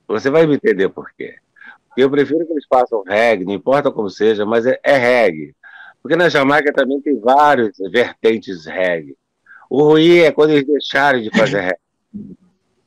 Você 0.10 0.30
vai 0.30 0.46
me 0.46 0.56
entender 0.56 0.90
por 0.90 1.10
quê. 1.14 1.38
Eu 1.98 2.10
prefiro 2.10 2.46
que 2.46 2.54
eles 2.54 2.66
façam 2.70 3.04
reggae, 3.04 3.46
não 3.46 3.54
importa 3.54 3.92
como 3.92 4.10
seja, 4.10 4.46
mas 4.46 4.66
é, 4.66 4.80
é 4.84 4.98
reggae. 4.98 5.56
Porque 6.02 6.16
na 6.16 6.30
Jamaica 6.30 6.74
também 6.74 7.00
tem 7.02 7.20
vários 7.20 7.78
vertentes 7.92 8.66
reggae. 8.66 9.16
O 9.70 9.84
ruim 9.84 10.20
é 10.20 10.32
quando 10.32 10.52
eles 10.52 10.66
deixarem 10.66 11.22
de 11.22 11.30
fazer 11.38 11.60
reggae. 11.62 12.36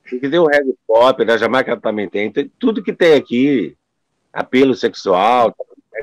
Porque 0.02 0.28
tem 0.28 0.38
o 0.38 0.46
reggae 0.46 0.74
pop, 0.86 1.24
na 1.24 1.36
Jamaica 1.36 1.76
também 1.76 2.08
tem. 2.08 2.30
tem 2.30 2.50
tudo 2.58 2.82
que 2.82 2.92
tem 2.92 3.14
aqui, 3.14 3.76
apelo 4.32 4.74
sexual, 4.74 5.54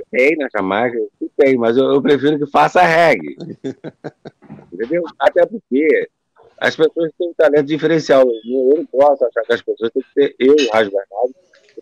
tem 0.10 0.36
na 0.38 0.48
Jamaica, 0.53 0.98
tem, 1.38 1.58
mas 1.58 1.77
eu, 1.77 1.86
eu 1.86 2.01
prefiro 2.01 2.38
que 2.38 2.46
faça 2.46 2.81
reggae. 2.81 3.36
Entendeu? 4.72 5.03
Até 5.20 5.46
porque 5.46 6.10
as 6.58 6.75
pessoas 6.75 7.12
têm 7.17 7.29
um 7.29 7.34
talento 7.34 7.65
diferencial. 7.65 8.22
Eu 8.22 8.77
não 8.77 8.86
posso 8.86 9.25
achar 9.25 9.41
que 9.41 9.53
as 9.53 9.62
pessoas 9.62 9.91
têm 9.91 10.03
que 10.03 10.13
ter, 10.13 10.36
eu 10.39 10.53
o 10.53 10.72
Rádio 10.72 10.91
Bernardo, 10.91 11.36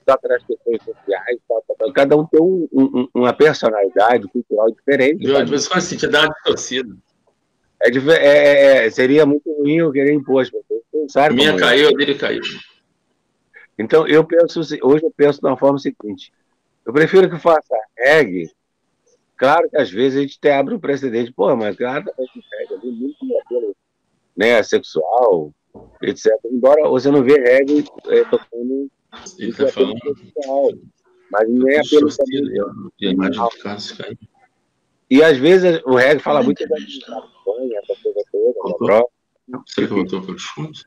toca 0.05 0.27
nas 0.27 0.43
questões 0.43 0.83
sociais, 0.83 1.39
toca, 1.47 1.93
cada 1.93 2.17
um 2.17 2.25
tem 2.25 2.41
um, 2.41 2.67
um, 2.71 3.07
uma 3.13 3.33
personalidade 3.33 4.27
cultural 4.27 4.69
diferente. 4.71 5.25
Eu, 5.25 5.43
de 5.43 5.49
vez 5.49 5.65
em 5.65 5.69
quando 5.69 5.81
senti 5.81 6.07
dar 6.07 6.25
uma 6.25 6.33
distorcida. 6.33 6.95
É, 7.81 7.89
é, 7.89 8.85
é, 8.85 8.89
seria 8.89 9.25
muito 9.25 9.49
ruim 9.53 9.77
eu 9.77 9.91
querer 9.91 10.13
impor 10.13 10.41
as 10.41 10.49
pessoas. 10.49 11.33
Minha 11.33 11.55
caiu, 11.55 11.87
a 11.87 11.91
dele 11.91 12.15
caiu. 12.15 12.41
Então, 13.77 14.05
eu 14.05 14.23
penso, 14.25 14.59
hoje 14.59 15.05
eu 15.05 15.13
penso 15.15 15.41
da 15.41 15.55
forma 15.55 15.79
seguinte: 15.79 16.33
eu 16.85 16.91
prefiro 16.91 17.29
que 17.29 17.39
faça 17.39 17.75
reggae. 17.97 18.51
Claro 19.37 19.69
que 19.69 19.77
às 19.77 19.89
vezes 19.89 20.17
a 20.17 20.21
gente 20.21 20.37
até 20.37 20.57
abre 20.57 20.75
um 20.75 20.79
precedente, 20.79 21.31
pô, 21.31 21.55
mas 21.55 21.77
claro, 21.77 22.03
reggae 22.17 22.73
ali 22.73 22.91
muito 22.91 23.37
apelo 23.39 23.75
né, 24.35 24.61
sexual, 24.61 25.53
etc. 26.01 26.33
Embora 26.45 26.89
você 26.89 27.09
não 27.09 27.23
vê 27.23 27.39
reggae 27.39 27.85
é, 28.07 28.25
tocando 28.25 28.91
Ele 29.37 29.53
tá 29.53 29.67
falando. 29.67 29.99
Sexual, 29.99 30.71
mas 31.31 31.49
nem 31.49 31.75
é 31.75 31.79
apelo 31.79 32.09
também. 32.15 32.43
E 35.09 35.23
às 35.23 35.37
vezes 35.37 35.81
o 35.85 35.95
reggae 35.95 36.21
fala 36.21 36.43
muito 36.43 36.67
da 36.67 36.75
campanha, 36.75 37.79
essa 37.79 37.95
coisa 38.01 38.21
toda, 38.31 38.87
da 38.87 39.03
Será 39.65 39.87
que 39.87 39.93
voltou 39.93 40.21
para 40.21 40.35
os 40.35 40.43
fundos? 40.43 40.85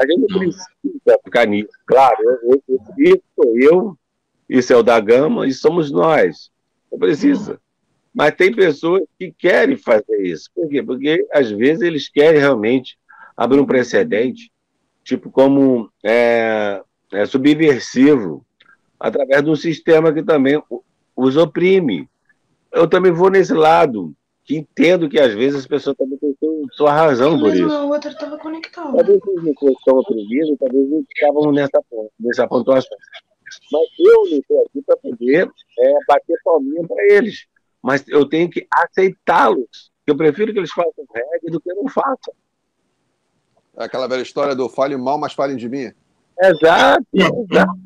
A 0.00 0.06
gente 0.06 0.32
não. 0.32 0.38
precisa 0.38 1.18
ficar 1.24 1.46
nisso. 1.46 1.68
Claro, 1.86 2.16
eu, 2.22 2.62
eu, 2.68 2.80
isso 2.98 3.22
sou 3.34 3.58
eu, 3.58 3.98
isso 4.48 4.72
é 4.72 4.76
o 4.76 4.82
da 4.82 4.98
Gama, 5.00 5.46
e 5.46 5.52
somos 5.52 5.90
nós. 5.90 6.50
Não 6.90 6.98
precisa. 6.98 7.60
Mas 8.14 8.34
tem 8.34 8.54
pessoas 8.54 9.02
que 9.18 9.32
querem 9.32 9.76
fazer 9.76 10.22
isso. 10.22 10.50
Por 10.54 10.68
quê? 10.68 10.82
Porque 10.82 11.26
às 11.32 11.50
vezes 11.50 11.82
eles 11.82 12.08
querem 12.08 12.40
realmente 12.40 12.98
abrir 13.36 13.60
um 13.60 13.66
precedente, 13.66 14.50
tipo 15.04 15.30
como 15.30 15.92
é, 16.02 16.82
é 17.12 17.26
subversivo, 17.26 18.44
através 18.98 19.42
de 19.42 19.50
um 19.50 19.56
sistema 19.56 20.12
que 20.12 20.22
também 20.22 20.62
os 21.16 21.36
oprime. 21.36 22.08
Eu 22.72 22.88
também 22.88 23.12
vou 23.12 23.30
nesse 23.30 23.54
lado 23.54 24.14
que 24.44 24.56
entendo 24.56 25.08
que 25.08 25.20
às 25.20 25.34
vezes 25.34 25.60
as 25.60 25.66
pessoas 25.66 25.96
também 25.96 26.18
têm 26.18 26.34
sua 26.72 26.92
razão 26.92 27.38
por 27.38 27.54
isso. 27.54 27.68
O 27.68 27.88
outro 27.90 28.10
estava 28.10 28.38
conectado. 28.38 28.96
Talvez 28.96 29.20
eles 29.26 29.44
não 29.44 29.72
estão 29.72 29.98
oprimidos, 29.98 30.58
talvez 30.58 30.92
eles 30.92 31.04
estavam 31.14 31.52
nessa, 31.52 31.82
nessa 32.18 32.48
pontuação. 32.48 32.96
Mas 33.72 33.88
eu 33.98 34.30
não 34.30 34.38
estou 34.38 34.64
aqui 34.66 34.82
para 34.82 34.96
poder 34.96 35.50
é, 35.78 35.92
bater 36.06 36.36
palminha 36.44 36.86
para 36.86 37.14
eles. 37.14 37.46
Mas 37.82 38.06
eu 38.08 38.26
tenho 38.28 38.48
que 38.48 38.66
aceitá-los. 38.70 39.90
Eu 40.06 40.16
prefiro 40.16 40.52
que 40.52 40.58
eles 40.58 40.72
façam 40.72 41.04
reggae 41.14 41.50
do 41.50 41.60
que 41.60 41.72
não 41.74 41.88
façam. 41.88 42.34
É 43.76 43.84
aquela 43.84 44.08
velha 44.08 44.22
história 44.22 44.54
do 44.54 44.68
fale 44.68 44.96
mal, 44.96 45.18
mas 45.18 45.34
falem 45.34 45.56
de 45.56 45.68
mim. 45.68 45.92
Exato, 46.40 47.06
exato. 47.14 47.78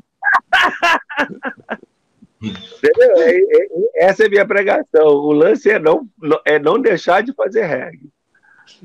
Entendeu? 2.41 3.11
É, 3.17 3.37
é, 3.37 3.67
essa 4.05 4.25
é 4.25 4.29
minha 4.29 4.45
pregação. 4.45 5.07
O 5.07 5.31
lance 5.31 5.69
é 5.69 5.79
não, 5.79 6.09
é 6.45 6.59
não 6.59 6.79
deixar 6.79 7.23
de 7.23 7.33
fazer 7.33 7.65
reggae. 7.65 8.11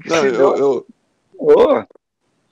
Não, 0.06 0.24
eu, 0.24 0.56
eu, 0.56 0.86
oh. 1.38 1.82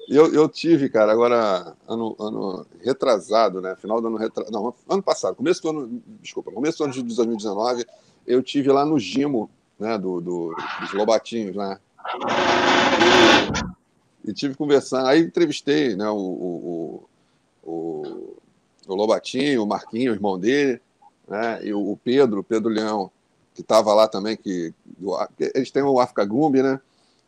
eu, 0.09 0.35
eu, 0.35 0.49
tive, 0.49 0.89
cara, 0.89 1.13
agora, 1.13 1.75
ano, 1.89 2.17
ano 2.19 2.67
retrasado, 2.85 3.61
né? 3.61 3.77
Final 3.77 4.01
do 4.01 4.09
ano 4.09 4.17
retrasado. 4.17 4.53
Não, 4.53 4.75
ano 4.89 5.03
passado, 5.03 5.37
começo 5.37 5.63
do 5.63 5.71
ano. 5.71 6.03
Desculpa, 6.21 6.51
começo 6.51 6.79
do 6.79 6.85
ano 6.85 6.93
de 6.93 7.03
2019, 7.03 7.87
eu 8.27 8.43
tive 8.43 8.73
lá 8.73 8.85
no 8.85 8.99
Gimo, 8.99 9.49
né? 9.79 9.97
Do, 9.97 10.21
do 10.21 10.57
dos 10.81 10.93
Lobatinhos, 10.93 11.55
né? 11.55 11.79
E, 13.01 13.77
e 14.27 14.33
tive 14.33 14.55
conversando. 14.55 15.07
Aí 15.07 15.21
entrevistei, 15.21 15.97
né? 15.97 16.09
O, 16.11 16.17
o, 16.17 17.09
o, 17.63 18.37
o 18.87 18.95
Lobatinho, 18.95 19.63
o 19.63 19.67
Marquinho, 19.67 20.13
o 20.13 20.15
irmão 20.15 20.39
dele 20.39 20.81
né? 21.29 21.61
E 21.65 21.75
o 21.75 21.99
Pedro, 22.03 22.45
Pedro 22.45 22.71
Leão, 22.71 23.11
que 23.55 23.61
estava 23.61 23.93
lá 23.95 24.07
também, 24.07 24.37
que 24.37 24.73
do, 24.85 25.17
eles 25.55 25.71
têm 25.71 25.83
o 25.83 25.99
África 25.99 26.25
Gumbi, 26.25 26.63
né? 26.63 26.81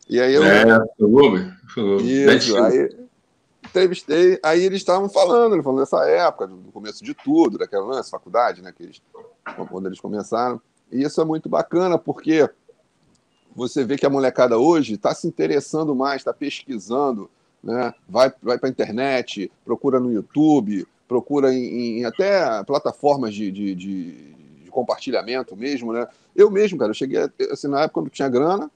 E 0.08 0.20
aí 0.20 0.34
eu. 0.34 0.44
É, 0.44 0.64
Gumbi. 0.98 1.52
Isso, 2.02 2.56
aí 2.56 3.08
entrevistei, 3.64 4.38
aí 4.42 4.62
eles 4.62 4.78
estavam 4.78 5.10
falando, 5.10 5.54
ele 5.54 5.62
falando 5.62 5.80
dessa 5.80 6.02
época, 6.08 6.46
do 6.46 6.72
começo 6.72 7.04
de 7.04 7.12
tudo, 7.12 7.58
daquela 7.58 7.84
lance, 7.84 8.10
faculdade, 8.10 8.62
né? 8.62 8.72
Que 8.74 8.84
eles, 8.84 9.02
quando 9.68 9.86
eles 9.86 10.00
começaram. 10.00 10.60
E 10.90 11.02
isso 11.02 11.20
é 11.20 11.24
muito 11.24 11.48
bacana, 11.48 11.98
porque 11.98 12.48
você 13.58 13.84
vê 13.84 13.98
que 13.98 14.06
a 14.06 14.10
molecada 14.10 14.56
hoje 14.56 14.94
está 14.94 15.12
se 15.14 15.26
interessando 15.26 15.94
mais, 15.94 16.20
está 16.20 16.32
pesquisando, 16.32 17.28
né? 17.62 17.92
vai, 18.08 18.32
vai 18.40 18.56
para 18.56 18.68
a 18.68 18.70
internet, 18.70 19.50
procura 19.64 19.98
no 19.98 20.12
YouTube, 20.12 20.86
procura 21.08 21.52
em, 21.52 21.98
em 21.98 22.04
até 22.04 22.62
plataformas 22.64 23.34
de, 23.34 23.50
de, 23.50 23.74
de, 23.74 24.12
de, 24.62 24.70
compartilhamento 24.70 25.56
mesmo, 25.56 25.92
né? 25.92 26.06
Eu 26.36 26.50
mesmo, 26.50 26.78
cara, 26.78 26.90
eu 26.90 26.94
cheguei 26.94 27.18
assim, 27.50 27.66
na 27.66 27.80
época 27.80 27.94
quando 27.94 28.10
tinha 28.10 28.28
grana 28.28 28.70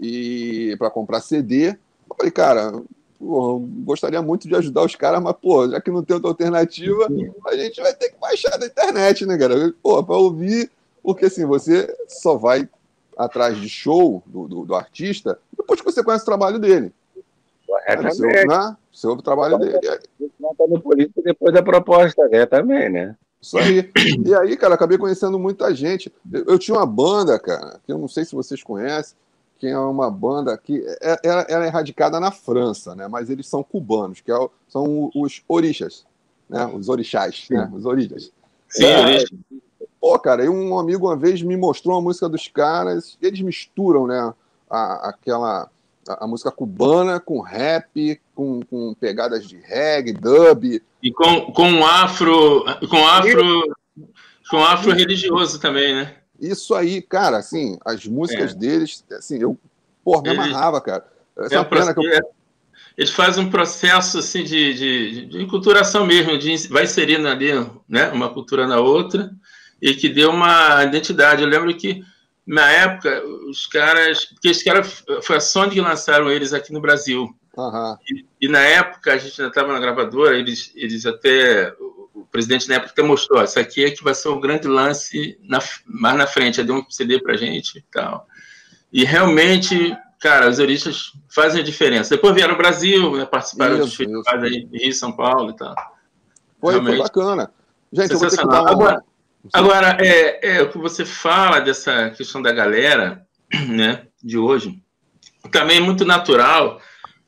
e 0.00 0.74
para 0.76 0.90
comprar 0.90 1.20
CD, 1.20 1.68
eu 1.68 2.16
falei, 2.16 2.32
cara, 2.32 2.82
pô, 3.18 3.60
gostaria 3.84 4.20
muito 4.20 4.48
de 4.48 4.56
ajudar 4.56 4.82
os 4.82 4.96
caras, 4.96 5.22
mas, 5.22 5.36
pô, 5.40 5.68
já 5.68 5.80
que 5.80 5.90
não 5.90 6.02
tem 6.02 6.14
outra 6.14 6.30
alternativa, 6.30 7.06
a 7.46 7.56
gente 7.56 7.80
vai 7.80 7.94
ter 7.94 8.10
que 8.10 8.18
baixar 8.18 8.56
da 8.58 8.66
internet, 8.66 9.24
né, 9.24 9.38
cara? 9.38 9.72
Pô, 9.80 10.02
para 10.02 10.16
ouvir, 10.16 10.68
porque 11.00 11.26
assim, 11.26 11.46
você 11.46 11.94
só 12.08 12.36
vai 12.36 12.68
atrás 13.16 13.56
de 13.60 13.68
show 13.68 14.22
do, 14.26 14.46
do, 14.46 14.64
do 14.64 14.74
artista 14.74 15.38
depois 15.56 15.80
que 15.80 15.86
você 15.86 16.04
conhece 16.04 16.22
o 16.22 16.26
trabalho 16.26 16.58
dele. 16.58 16.92
É, 17.86 17.96
né? 17.96 18.10
Seu, 18.10 18.28
né? 18.28 18.76
Seu 18.92 19.16
trabalho 19.16 19.58
dele. 19.58 19.78
Vota 20.38 20.66
no 20.68 20.80
político 20.80 21.22
depois 21.22 21.52
da 21.52 21.62
proposta, 21.62 22.28
né? 22.28 22.46
Também, 22.46 22.88
né? 22.90 23.16
Isso 23.40 23.58
aí. 23.58 23.90
E 24.24 24.34
aí, 24.34 24.56
cara, 24.56 24.74
acabei 24.74 24.98
conhecendo 24.98 25.38
muita 25.38 25.74
gente. 25.74 26.12
Eu, 26.32 26.44
eu, 26.44 26.58
tinha 26.58 26.76
uma 26.76 26.86
banda, 26.86 27.38
cara, 27.38 27.80
que 27.84 27.92
eu 27.92 27.98
não 27.98 28.08
sei 28.08 28.24
se 28.24 28.34
vocês 28.34 28.62
conhecem, 28.62 29.16
que 29.58 29.66
é 29.66 29.78
uma 29.78 30.10
banda 30.10 30.56
que 30.56 30.84
é, 31.00 31.20
ela, 31.24 31.46
ela 31.48 31.66
é 31.66 31.68
radicada 31.68 32.20
na 32.20 32.30
França, 32.30 32.94
né? 32.94 33.08
Mas 33.08 33.30
eles 33.30 33.46
são 33.48 33.62
cubanos, 33.62 34.20
que 34.20 34.32
é, 34.32 34.48
são 34.68 35.10
os 35.14 35.42
orixas, 35.48 36.04
né? 36.48 36.66
Os 36.66 36.88
orixás, 36.88 37.46
né? 37.50 37.70
Os 37.72 37.84
orixas. 37.84 38.32
Sim, 38.68 38.84
é, 38.84 39.24
Pô, 40.06 40.16
cara, 40.20 40.44
e 40.44 40.48
um 40.48 40.78
amigo 40.78 41.08
uma 41.08 41.16
vez 41.16 41.42
me 41.42 41.56
mostrou 41.56 41.96
uma 41.96 42.02
música 42.02 42.28
dos 42.28 42.46
caras, 42.46 43.18
eles 43.20 43.40
misturam, 43.40 44.06
né? 44.06 44.32
A, 44.70 45.08
aquela 45.08 45.68
a, 46.08 46.24
a, 46.24 46.26
música 46.28 46.52
cubana 46.52 47.18
com 47.18 47.40
rap, 47.40 48.20
com, 48.32 48.60
com 48.70 48.94
pegadas 48.94 49.48
de 49.48 49.56
reggae, 49.56 50.12
dub. 50.12 50.80
E 51.02 51.10
com, 51.10 51.50
com 51.50 51.84
afro, 51.84 52.64
com 52.88 53.04
afro, 53.04 53.76
com 54.48 54.58
afro 54.58 54.92
religioso 54.92 55.58
também, 55.58 55.96
né? 55.96 56.14
Isso 56.40 56.72
aí, 56.72 57.02
cara, 57.02 57.38
assim, 57.38 57.76
as 57.84 58.06
músicas 58.06 58.52
é. 58.52 58.54
deles, 58.54 59.04
assim, 59.10 59.38
eu, 59.38 59.58
porra, 60.04 60.22
me 60.22 60.30
amarrava, 60.30 60.80
cara. 60.80 61.04
Essa 61.36 61.56
é, 61.56 61.58
é 61.58 61.64
pena 61.64 61.92
que 61.92 61.98
eu... 61.98 62.36
Eles 62.96 63.10
fazem 63.10 63.44
um 63.44 63.50
processo 63.50 64.20
assim 64.20 64.44
de, 64.44 64.72
de, 64.72 65.26
de 65.26 65.42
enculturação 65.42 66.06
mesmo, 66.06 66.38
de, 66.38 66.56
vai 66.68 66.84
inserindo 66.84 67.26
ali 67.26 67.50
né, 67.88 68.08
uma 68.10 68.32
cultura 68.32 68.68
na 68.68 68.78
outra, 68.78 69.34
e 69.80 69.94
que 69.94 70.08
deu 70.08 70.30
uma 70.30 70.84
identidade. 70.84 71.42
Eu 71.42 71.48
lembro 71.48 71.74
que 71.76 72.02
na 72.46 72.70
época, 72.70 73.22
os 73.48 73.66
caras. 73.66 74.24
Porque 74.26 74.48
esse 74.48 74.64
cara 74.64 74.84
foi 74.84 75.36
a 75.36 75.40
Sony 75.40 75.72
que 75.72 75.80
lançaram 75.80 76.30
eles 76.30 76.52
aqui 76.52 76.72
no 76.72 76.80
Brasil. 76.80 77.28
Uhum. 77.56 77.96
E, 78.08 78.26
e, 78.42 78.48
na 78.48 78.60
época, 78.60 79.14
a 79.14 79.16
gente 79.16 79.40
ainda 79.40 79.50
estava 79.50 79.72
na 79.72 79.80
gravadora, 79.80 80.38
eles, 80.38 80.72
eles 80.76 81.04
até. 81.06 81.74
O, 81.80 82.20
o 82.20 82.26
presidente 82.26 82.68
na 82.68 82.76
época 82.76 82.92
até 82.92 83.02
mostrou: 83.02 83.42
isso 83.42 83.58
aqui 83.58 83.84
é 83.84 83.90
que 83.90 84.04
vai 84.04 84.14
ser 84.14 84.28
um 84.28 84.40
grande 84.40 84.68
lance 84.68 85.38
na, 85.42 85.58
mais 85.84 86.16
na 86.16 86.26
frente. 86.26 86.60
Aí 86.60 86.66
deu 86.66 86.76
um 86.76 86.90
CD 86.90 87.20
pra 87.20 87.36
gente 87.36 87.78
e 87.78 87.84
tal. 87.90 88.28
E 88.92 89.04
realmente, 89.04 89.96
cara, 90.20 90.48
os 90.48 90.60
oristas 90.60 91.12
fazem 91.28 91.60
a 91.60 91.64
diferença. 91.64 92.14
Depois 92.14 92.34
vieram 92.34 92.52
ao 92.52 92.58
Brasil, 92.58 93.16
né, 93.16 93.26
participaram 93.26 93.74
isso, 93.74 93.84
dos 93.86 93.94
festivais 93.96 94.42
aí 94.44 94.68
em 94.72 94.78
Rio, 94.78 94.92
São 94.92 95.12
Paulo 95.12 95.50
e 95.50 95.56
tal. 95.56 95.74
Foi, 96.60 96.80
foi 96.80 96.98
bacana. 96.98 97.50
Gente, 97.92 98.12
eu 98.12 98.18
vou 98.18 98.28
ter 98.28 98.36
que 98.38 98.46
dar 98.46 98.62
uma... 98.62 98.70
Agora, 98.70 99.04
Agora, 99.52 99.96
é, 100.00 100.56
é, 100.56 100.62
o 100.62 100.70
que 100.70 100.78
você 100.78 101.04
fala 101.04 101.60
dessa 101.60 102.10
questão 102.10 102.40
da 102.40 102.52
galera 102.52 103.26
né, 103.68 104.06
de 104.22 104.38
hoje, 104.38 104.80
também 105.50 105.78
é 105.78 105.80
muito 105.80 106.04
natural, 106.04 106.80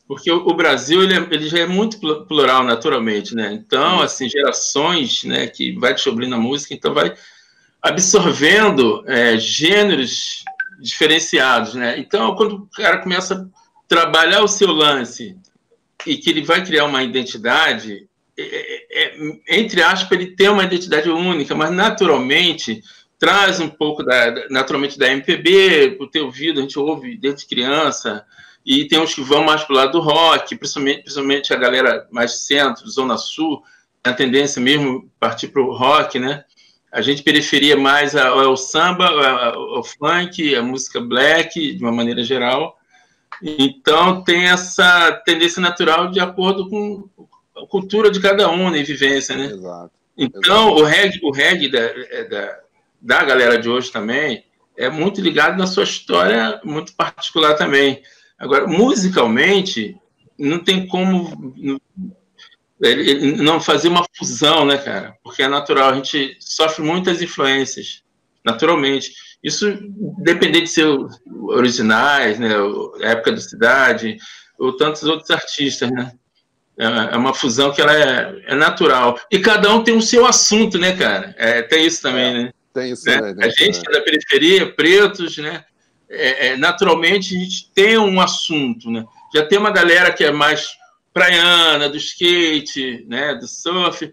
porque 0.06 0.30
o, 0.30 0.48
o 0.48 0.54
Brasil 0.54 1.02
ele, 1.02 1.14
é, 1.14 1.26
ele, 1.30 1.48
já 1.48 1.60
é 1.60 1.66
muito 1.66 1.98
plural 2.26 2.64
naturalmente, 2.64 3.34
né? 3.34 3.52
Então, 3.52 4.00
assim, 4.00 4.28
gerações 4.28 5.22
né, 5.24 5.46
que 5.46 5.78
vai 5.78 5.92
descobrindo 5.92 6.34
a 6.34 6.38
música, 6.38 6.74
então 6.74 6.94
vai 6.94 7.14
absorvendo 7.82 9.04
é, 9.06 9.38
gêneros 9.38 10.44
diferenciados, 10.80 11.74
né? 11.74 11.98
Então, 11.98 12.34
quando 12.34 12.54
o 12.54 12.66
cara 12.68 12.98
começa 12.98 13.34
a 13.34 13.46
trabalhar 13.86 14.42
o 14.42 14.48
seu 14.48 14.72
lance 14.72 15.36
e 16.06 16.16
que 16.16 16.30
ele 16.30 16.42
vai 16.42 16.64
criar 16.64 16.84
uma 16.84 17.02
identidade, 17.02 18.07
é, 18.38 18.42
é, 18.42 19.04
é, 19.04 19.58
entre 19.58 19.82
aspas, 19.82 20.12
ele 20.12 20.36
tem 20.36 20.48
uma 20.48 20.62
identidade 20.62 21.10
única, 21.10 21.54
mas 21.54 21.72
naturalmente 21.72 22.82
traz 23.18 23.58
um 23.58 23.68
pouco 23.68 24.04
da, 24.04 24.48
naturalmente 24.48 24.96
da 24.96 25.10
MPB, 25.10 25.96
por 25.98 26.08
ter 26.08 26.20
ouvido, 26.20 26.60
a 26.60 26.62
gente 26.62 26.78
ouve 26.78 27.16
desde 27.16 27.46
criança, 27.46 28.24
e 28.64 28.86
tem 28.86 29.00
uns 29.00 29.12
que 29.12 29.22
vão 29.22 29.42
mais 29.42 29.64
para 29.64 29.72
o 29.72 29.76
lado 29.76 29.92
do 29.92 30.00
rock, 30.00 30.54
principalmente, 30.56 31.02
principalmente 31.02 31.52
a 31.52 31.56
galera 31.56 32.06
mais 32.12 32.44
centro, 32.46 32.88
zona 32.88 33.16
sul, 33.16 33.62
a 34.04 34.12
tendência 34.12 34.62
mesmo 34.62 35.10
partir 35.18 35.48
para 35.48 35.62
o 35.62 35.74
rock, 35.74 36.20
né? 36.20 36.44
A 36.92 37.02
gente 37.02 37.22
periferia 37.22 37.76
mais 37.76 38.14
ao, 38.14 38.56
samba, 38.56 39.08
ao, 39.52 39.82
funk, 39.84 40.54
a 40.54 40.62
música 40.62 41.00
black, 41.00 41.74
de 41.74 41.82
uma 41.82 41.92
maneira 41.92 42.22
geral. 42.22 42.78
Então, 43.42 44.22
tem 44.22 44.46
essa 44.46 45.12
tendência 45.24 45.60
natural 45.60 46.10
de 46.10 46.18
acordo 46.18 46.68
com 46.68 47.08
cultura 47.66 48.10
de 48.10 48.20
cada 48.20 48.50
um 48.50 48.70
né, 48.70 48.78
e 48.78 48.84
vivência, 48.84 49.36
né? 49.36 49.46
Exato. 49.46 49.90
Então, 50.16 50.68
Exato. 50.68 50.82
o 50.82 50.84
reggae, 50.84 51.20
o 51.22 51.30
reggae 51.30 51.68
da, 51.70 51.78
é, 51.78 52.24
da, 52.24 52.58
da 53.00 53.24
galera 53.24 53.58
de 53.58 53.68
hoje 53.68 53.90
também 53.90 54.44
é 54.76 54.88
muito 54.88 55.20
ligado 55.20 55.58
na 55.58 55.66
sua 55.66 55.84
história 55.84 56.60
muito 56.64 56.94
particular 56.94 57.54
também. 57.54 58.02
Agora, 58.38 58.66
musicalmente, 58.66 59.96
não 60.38 60.60
tem 60.60 60.86
como 60.86 61.54
não 63.38 63.60
fazer 63.60 63.88
uma 63.88 64.04
fusão, 64.16 64.64
né, 64.64 64.78
cara? 64.78 65.16
Porque 65.22 65.42
é 65.42 65.48
natural, 65.48 65.90
a 65.90 65.94
gente 65.96 66.36
sofre 66.38 66.84
muitas 66.84 67.20
influências, 67.20 68.02
naturalmente. 68.44 69.12
Isso 69.42 69.76
depende 70.22 70.60
de 70.60 70.68
ser 70.68 70.86
originais, 71.48 72.38
né, 72.38 72.50
a 73.02 73.08
época 73.08 73.32
da 73.32 73.40
cidade, 73.40 74.16
ou 74.56 74.76
tantos 74.76 75.02
outros 75.02 75.30
artistas, 75.30 75.90
né? 75.90 76.12
É, 76.78 77.14
é 77.14 77.16
uma 77.16 77.34
fusão 77.34 77.72
que 77.72 77.80
ela 77.80 77.92
é, 77.92 78.42
é 78.46 78.54
natural. 78.54 79.18
E 79.30 79.38
cada 79.38 79.72
um 79.74 79.82
tem 79.82 79.96
o 79.96 80.02
seu 80.02 80.26
assunto, 80.26 80.78
né, 80.78 80.96
cara? 80.96 81.34
É, 81.36 81.62
tem 81.62 81.86
isso 81.86 82.02
também, 82.02 82.24
é, 82.24 82.32
né? 82.32 82.52
Tem 82.72 82.92
isso 82.92 83.04
né? 83.06 83.18
também. 83.18 83.44
A 83.44 83.48
gente 83.48 83.78
é 83.78 83.92
da 83.92 84.00
periferia, 84.00 84.72
pretos, 84.72 85.36
né? 85.38 85.64
É, 86.08 86.48
é, 86.48 86.56
naturalmente 86.56 87.36
a 87.36 87.38
gente 87.38 87.70
tem 87.74 87.98
um 87.98 88.20
assunto, 88.20 88.90
né? 88.90 89.04
Já 89.34 89.44
tem 89.44 89.58
uma 89.58 89.70
galera 89.70 90.12
que 90.12 90.24
é 90.24 90.30
mais 90.30 90.78
praiana, 91.12 91.88
do 91.88 91.96
skate, 91.96 93.04
né, 93.08 93.34
do 93.34 93.48
surf, 93.48 94.12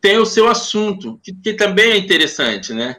tem 0.00 0.18
o 0.18 0.26
seu 0.26 0.48
assunto, 0.48 1.20
que, 1.22 1.34
que 1.34 1.52
também 1.52 1.92
é 1.92 1.96
interessante, 1.96 2.72
né? 2.72 2.96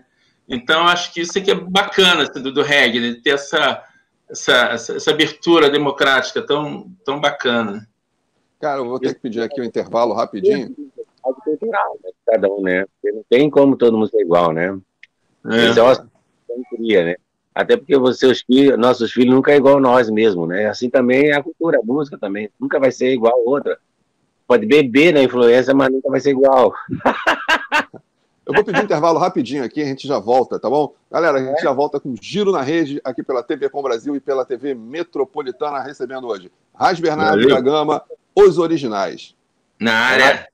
Então, 0.48 0.88
acho 0.88 1.12
que 1.12 1.22
isso 1.22 1.38
aqui 1.38 1.52
é 1.52 1.56
bacana 1.56 2.24
assim, 2.24 2.42
do, 2.42 2.52
do 2.52 2.62
reggae, 2.62 3.00
né? 3.00 3.20
ter 3.22 3.32
essa, 3.32 3.84
essa, 4.30 4.54
essa, 4.94 5.12
abertura 5.12 5.70
democrática 5.70 6.42
tão, 6.42 6.90
tão 7.04 7.20
bacana. 7.20 7.88
Cara, 8.60 8.80
eu 8.80 8.86
vou 8.86 9.00
ter 9.00 9.14
que 9.14 9.22
pedir 9.22 9.42
aqui 9.42 9.62
um 9.62 9.66
intervalo 9.66 10.14
rapidinho. 10.14 10.76
Cultural, 11.22 11.98
né? 12.04 12.12
Cada 12.26 12.48
um, 12.48 12.62
né? 12.62 12.86
Porque 12.86 13.16
não 13.16 13.24
tem 13.30 13.50
como 13.50 13.76
todo 13.76 13.98
mundo 13.98 14.10
ser 14.10 14.22
igual, 14.22 14.52
né? 14.52 14.78
É. 15.46 15.70
Isso 15.70 15.80
é 15.80 15.84
uma 15.84 15.96
cria, 16.70 17.06
né? 17.06 17.16
Até 17.54 17.76
porque 17.76 17.98
você, 17.98 18.28
os 18.28 18.42
filhos, 18.42 18.78
nossos 18.78 19.12
filhos 19.12 19.34
nunca 19.34 19.52
é 19.52 19.58
igual 19.58 19.78
a 19.78 19.82
nós 19.82 20.10
mesmos, 20.10 20.48
né? 20.48 20.68
Assim 20.68 20.90
também 20.90 21.30
é 21.30 21.36
a 21.36 21.44
cultura, 21.44 21.80
a 21.80 21.86
música 21.86 22.18
também. 22.18 22.50
Nunca 22.60 22.80
vai 22.80 22.92
ser 22.92 23.12
igual 23.12 23.34
a 23.34 23.50
outra. 23.50 23.78
Pode 24.48 24.66
beber 24.66 25.14
na 25.14 25.24
influência, 25.24 25.74
mas 25.74 25.92
nunca 25.92 26.10
vai 26.10 26.20
ser 26.20 26.32
igual. 26.32 26.74
Eu 28.46 28.54
vou 28.54 28.64
pedir 28.64 28.80
um 28.80 28.84
intervalo 28.86 29.20
rapidinho 29.20 29.62
aqui, 29.62 29.82
a 29.82 29.86
gente 29.86 30.08
já 30.08 30.20
volta, 30.20 30.58
tá 30.58 30.70
bom? 30.70 30.94
Galera, 31.12 31.38
a 31.38 31.44
gente 31.44 31.60
é. 31.60 31.64
já 31.64 31.74
volta 31.74 32.00
com 32.00 32.16
Giro 32.16 32.50
na 32.50 32.62
Rede, 32.62 33.02
aqui 33.04 33.22
pela 33.22 33.44
TV 33.44 33.68
Com 33.68 33.82
Brasil 33.82 34.16
e 34.16 34.22
pela 34.22 34.46
TV 34.46 34.74
Metropolitana, 34.74 35.82
recebendo 35.82 36.28
hoje 36.28 36.50
Raz 36.74 36.98
Bernardo 36.98 37.46
da 37.46 37.60
Gama, 37.60 38.02
os 38.40 38.60
originais. 38.60 39.36
Na 39.80 39.94
área. 39.94 40.48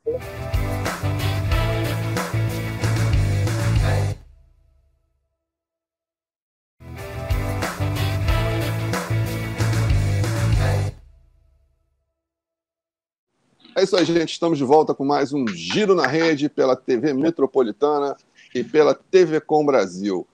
É 13.75 13.83
isso 13.83 13.97
aí, 13.97 14.05
gente. 14.05 14.31
Estamos 14.31 14.57
de 14.57 14.63
volta 14.63 14.93
com 14.93 15.03
mais 15.03 15.33
um 15.33 15.45
Giro 15.49 15.93
na 15.93 16.07
Rede 16.07 16.47
pela 16.47 16.77
TV 16.77 17.13
Metropolitana 17.13 18.15
e 18.55 18.63
pela 18.63 18.95
TV 18.95 19.41
Com 19.41 19.65
Brasil. 19.65 20.25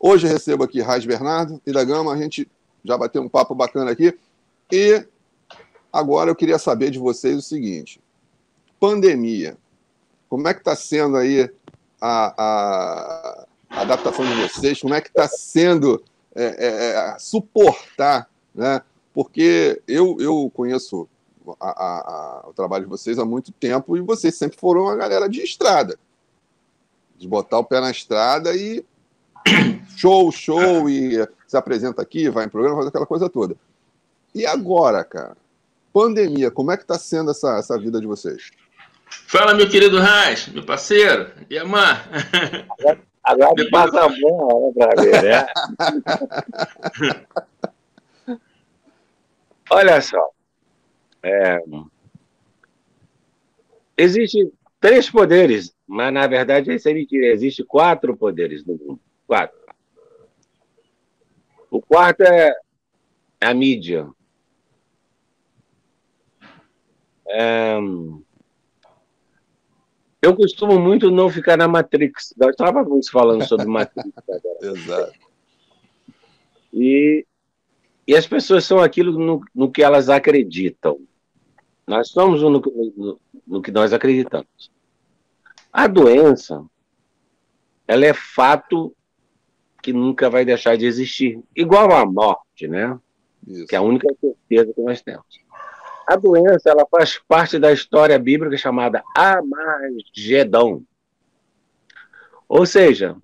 Hoje 0.00 0.26
recebo 0.26 0.64
aqui 0.64 0.80
Raiz 0.80 1.04
Bernardo 1.04 1.60
e 1.66 1.72
da 1.72 1.84
Gama. 1.84 2.14
A 2.14 2.16
gente 2.16 2.48
já 2.82 2.96
bateu 2.96 3.20
um 3.20 3.28
papo 3.28 3.54
bacana 3.54 3.90
aqui. 3.90 4.16
E 4.72 5.06
agora 5.96 6.30
eu 6.30 6.36
queria 6.36 6.58
saber 6.58 6.90
de 6.90 6.98
vocês 6.98 7.36
o 7.36 7.42
seguinte: 7.42 8.00
pandemia. 8.78 9.56
Como 10.28 10.46
é 10.48 10.52
que 10.52 10.60
está 10.60 10.74
sendo 10.74 11.16
aí 11.16 11.48
a, 12.00 13.46
a, 13.70 13.80
adaptação 13.82 14.24
de 14.24 14.42
vocês? 14.42 14.80
Como 14.80 14.94
é 14.94 15.00
que 15.00 15.08
está 15.08 15.28
sendo 15.28 16.02
é, 16.34 16.44
é, 16.44 17.12
é, 17.14 17.18
suportar, 17.18 18.28
né? 18.54 18.82
Porque 19.14 19.80
eu, 19.86 20.16
eu 20.20 20.50
conheço 20.52 21.08
a, 21.60 21.70
a, 21.70 22.48
o 22.48 22.52
trabalho 22.52 22.84
de 22.84 22.90
vocês 22.90 23.18
há 23.18 23.24
muito 23.24 23.52
tempo 23.52 23.96
e 23.96 24.00
vocês 24.00 24.34
sempre 24.34 24.58
foram 24.58 24.82
uma 24.82 24.96
galera 24.96 25.28
de 25.28 25.40
estrada. 25.40 25.98
De 27.16 27.26
botar 27.26 27.58
o 27.58 27.64
pé 27.64 27.80
na 27.80 27.90
estrada 27.90 28.54
e 28.54 28.84
show, 29.96 30.30
show, 30.30 30.90
e 30.90 31.26
se 31.46 31.56
apresenta 31.56 32.02
aqui, 32.02 32.28
vai 32.28 32.44
em 32.44 32.50
programa, 32.50 32.76
faz 32.76 32.88
aquela 32.88 33.06
coisa 33.06 33.30
toda. 33.30 33.56
E 34.34 34.44
agora, 34.44 35.02
cara? 35.02 35.36
Pandemia, 35.96 36.50
como 36.50 36.70
é 36.70 36.76
que 36.76 36.82
está 36.82 36.98
sendo 36.98 37.30
essa, 37.30 37.56
essa 37.56 37.78
vida 37.78 37.98
de 37.98 38.06
vocês? 38.06 38.50
Fala, 39.08 39.54
meu 39.54 39.66
querido 39.66 39.98
Raiz, 39.98 40.46
meu 40.48 40.62
parceiro, 40.62 41.32
e 41.48 41.56
Amar. 41.56 42.06
Agora, 42.68 43.00
agora 43.24 43.52
me 43.56 43.70
passa 43.70 44.02
a 44.02 44.08
mão, 44.10 44.74
né, 44.76 44.84
pra 44.84 45.02
ver, 45.02 45.22
né? 45.22 45.46
Olha 49.70 49.98
só, 50.02 50.22
é, 51.22 51.60
existe 53.96 54.52
três 54.78 55.08
poderes, 55.08 55.74
mas 55.86 56.12
na 56.12 56.26
verdade 56.26 56.74
isso 56.74 56.90
é 56.90 56.92
mentira. 56.92 57.28
Existe 57.28 57.64
quatro 57.64 58.14
poderes 58.14 58.62
no 58.66 58.74
mundo. 58.74 59.00
Quatro. 59.26 59.56
O 61.70 61.80
quarto 61.80 62.20
é 62.20 62.54
a 63.40 63.54
mídia. 63.54 64.06
É, 67.28 67.78
eu 70.22 70.34
costumo 70.34 70.78
muito 70.80 71.10
não 71.10 71.30
ficar 71.30 71.56
na 71.56 71.68
Matrix. 71.68 72.34
Nós 72.36 72.50
estávamos 72.50 73.08
falando 73.08 73.46
sobre 73.46 73.66
Matrix 73.66 74.10
agora. 74.28 74.76
Exato. 74.76 75.18
E, 76.72 77.24
e 78.06 78.16
as 78.16 78.26
pessoas 78.26 78.64
são 78.64 78.80
aquilo 78.80 79.18
no, 79.18 79.40
no 79.54 79.70
que 79.70 79.82
elas 79.82 80.08
acreditam. 80.08 80.98
Nós 81.86 82.08
somos 82.08 82.42
no, 82.42 82.50
no, 82.50 83.20
no 83.46 83.62
que 83.62 83.70
nós 83.70 83.92
acreditamos. 83.92 84.70
A 85.72 85.86
doença, 85.86 86.64
ela 87.86 88.04
é 88.04 88.12
fato 88.12 88.94
que 89.82 89.92
nunca 89.92 90.28
vai 90.28 90.44
deixar 90.44 90.76
de 90.76 90.86
existir. 90.86 91.40
Igual 91.54 91.92
a 91.92 92.04
morte, 92.04 92.66
né? 92.66 92.98
Isso. 93.46 93.66
Que 93.66 93.76
é 93.76 93.78
a 93.78 93.82
única 93.82 94.08
certeza 94.20 94.72
que 94.74 94.80
nós 94.80 95.00
temos. 95.00 95.24
A 96.06 96.14
doença, 96.16 96.70
ela 96.70 96.86
faz 96.88 97.18
parte 97.26 97.58
da 97.58 97.72
história 97.72 98.18
bíblica 98.18 98.56
chamada 98.56 99.02
Amagedon. 99.16 100.82
Ou 102.48 102.64
seja, 102.64 103.16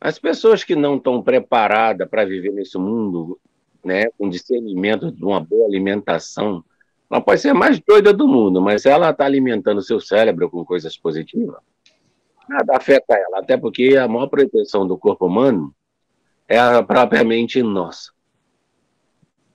as 0.00 0.18
pessoas 0.18 0.64
que 0.64 0.74
não 0.74 0.96
estão 0.96 1.22
preparadas 1.22 2.08
para 2.08 2.24
viver 2.24 2.52
nesse 2.52 2.78
mundo, 2.78 3.38
né, 3.84 4.06
com 4.18 4.30
discernimento 4.30 5.12
de 5.12 5.22
uma 5.22 5.40
boa 5.40 5.66
alimentação, 5.66 6.64
ela 7.10 7.20
pode 7.20 7.42
ser 7.42 7.50
a 7.50 7.54
mais 7.54 7.78
doida 7.80 8.12
do 8.12 8.26
mundo, 8.26 8.62
mas 8.62 8.82
se 8.82 8.88
ela 8.88 9.10
está 9.10 9.26
alimentando 9.26 9.82
seu 9.82 10.00
cérebro 10.00 10.48
com 10.48 10.64
coisas 10.64 10.96
positivas, 10.96 11.56
nada 12.48 12.76
afeta 12.76 13.14
ela, 13.14 13.40
até 13.40 13.56
porque 13.56 13.96
a 13.96 14.08
maior 14.08 14.26
proteção 14.26 14.86
do 14.86 14.96
corpo 14.96 15.26
humano 15.26 15.74
é 16.48 16.58
a 16.58 16.82
propriamente 16.82 17.62
nossa. 17.62 18.10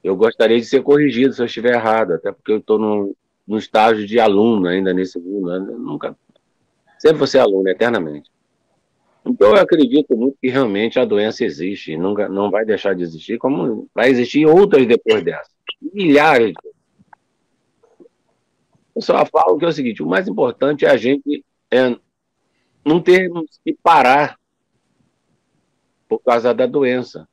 Eu 0.04 0.16
gostaria 0.16 0.58
de 0.58 0.66
ser 0.66 0.82
corrigido 0.82 1.34
se 1.34 1.42
eu 1.42 1.46
estiver 1.46 1.74
errado, 1.74 2.14
até 2.14 2.32
porque 2.32 2.52
eu 2.52 2.58
estou 2.58 2.80
no, 2.80 3.58
estágio 3.58 4.06
de 4.06 4.20
aluno 4.20 4.68
ainda 4.68 4.94
nesse 4.94 5.20
mundo, 5.20 5.52
eu 5.52 5.80
nunca, 5.80 6.16
sempre 6.98 7.18
vou 7.18 7.28
ser 7.28 7.40
aluno 7.40 7.68
eternamente. 7.68 8.30
Então 9.26 9.50
eu 9.50 9.62
acredito 9.62 10.16
muito 10.16 10.38
que 10.42 10.50
realmente 10.50 11.00
a 11.00 11.06
doença 11.06 11.44
existe, 11.44 11.98
nunca, 11.98 12.30
não 12.30 12.50
vai 12.50 12.64
deixar 12.64 12.96
de 12.96 13.04
existir, 13.04 13.38
como 13.38 13.90
vai 13.94 14.10
existir 14.10 14.46
outras 14.46 14.88
depois 14.88 15.24
dessa, 15.24 15.50
milhares 15.82 16.54
eu 19.00 19.02
só 19.02 19.26
falo 19.26 19.58
que 19.58 19.64
é 19.64 19.68
o 19.70 19.72
seguinte: 19.72 20.04
o 20.04 20.08
mais 20.08 20.28
importante 20.28 20.86
é 20.86 20.90
a 20.90 20.98
gente 20.98 21.46
é, 21.72 21.98
não 22.84 23.02
termos 23.02 23.58
que 23.64 23.74
parar 23.82 24.38
por 26.06 26.20
causa 26.20 26.54
da 26.54 26.66
doença. 26.66 27.26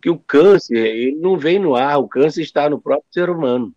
Que 0.00 0.10
o 0.10 0.18
câncer, 0.18 0.76
ele 0.76 1.16
não 1.16 1.36
vem 1.36 1.58
no 1.58 1.74
ar, 1.74 1.98
o 1.98 2.08
câncer 2.08 2.42
está 2.42 2.68
no 2.68 2.80
próprio 2.80 3.12
ser 3.12 3.28
humano. 3.28 3.74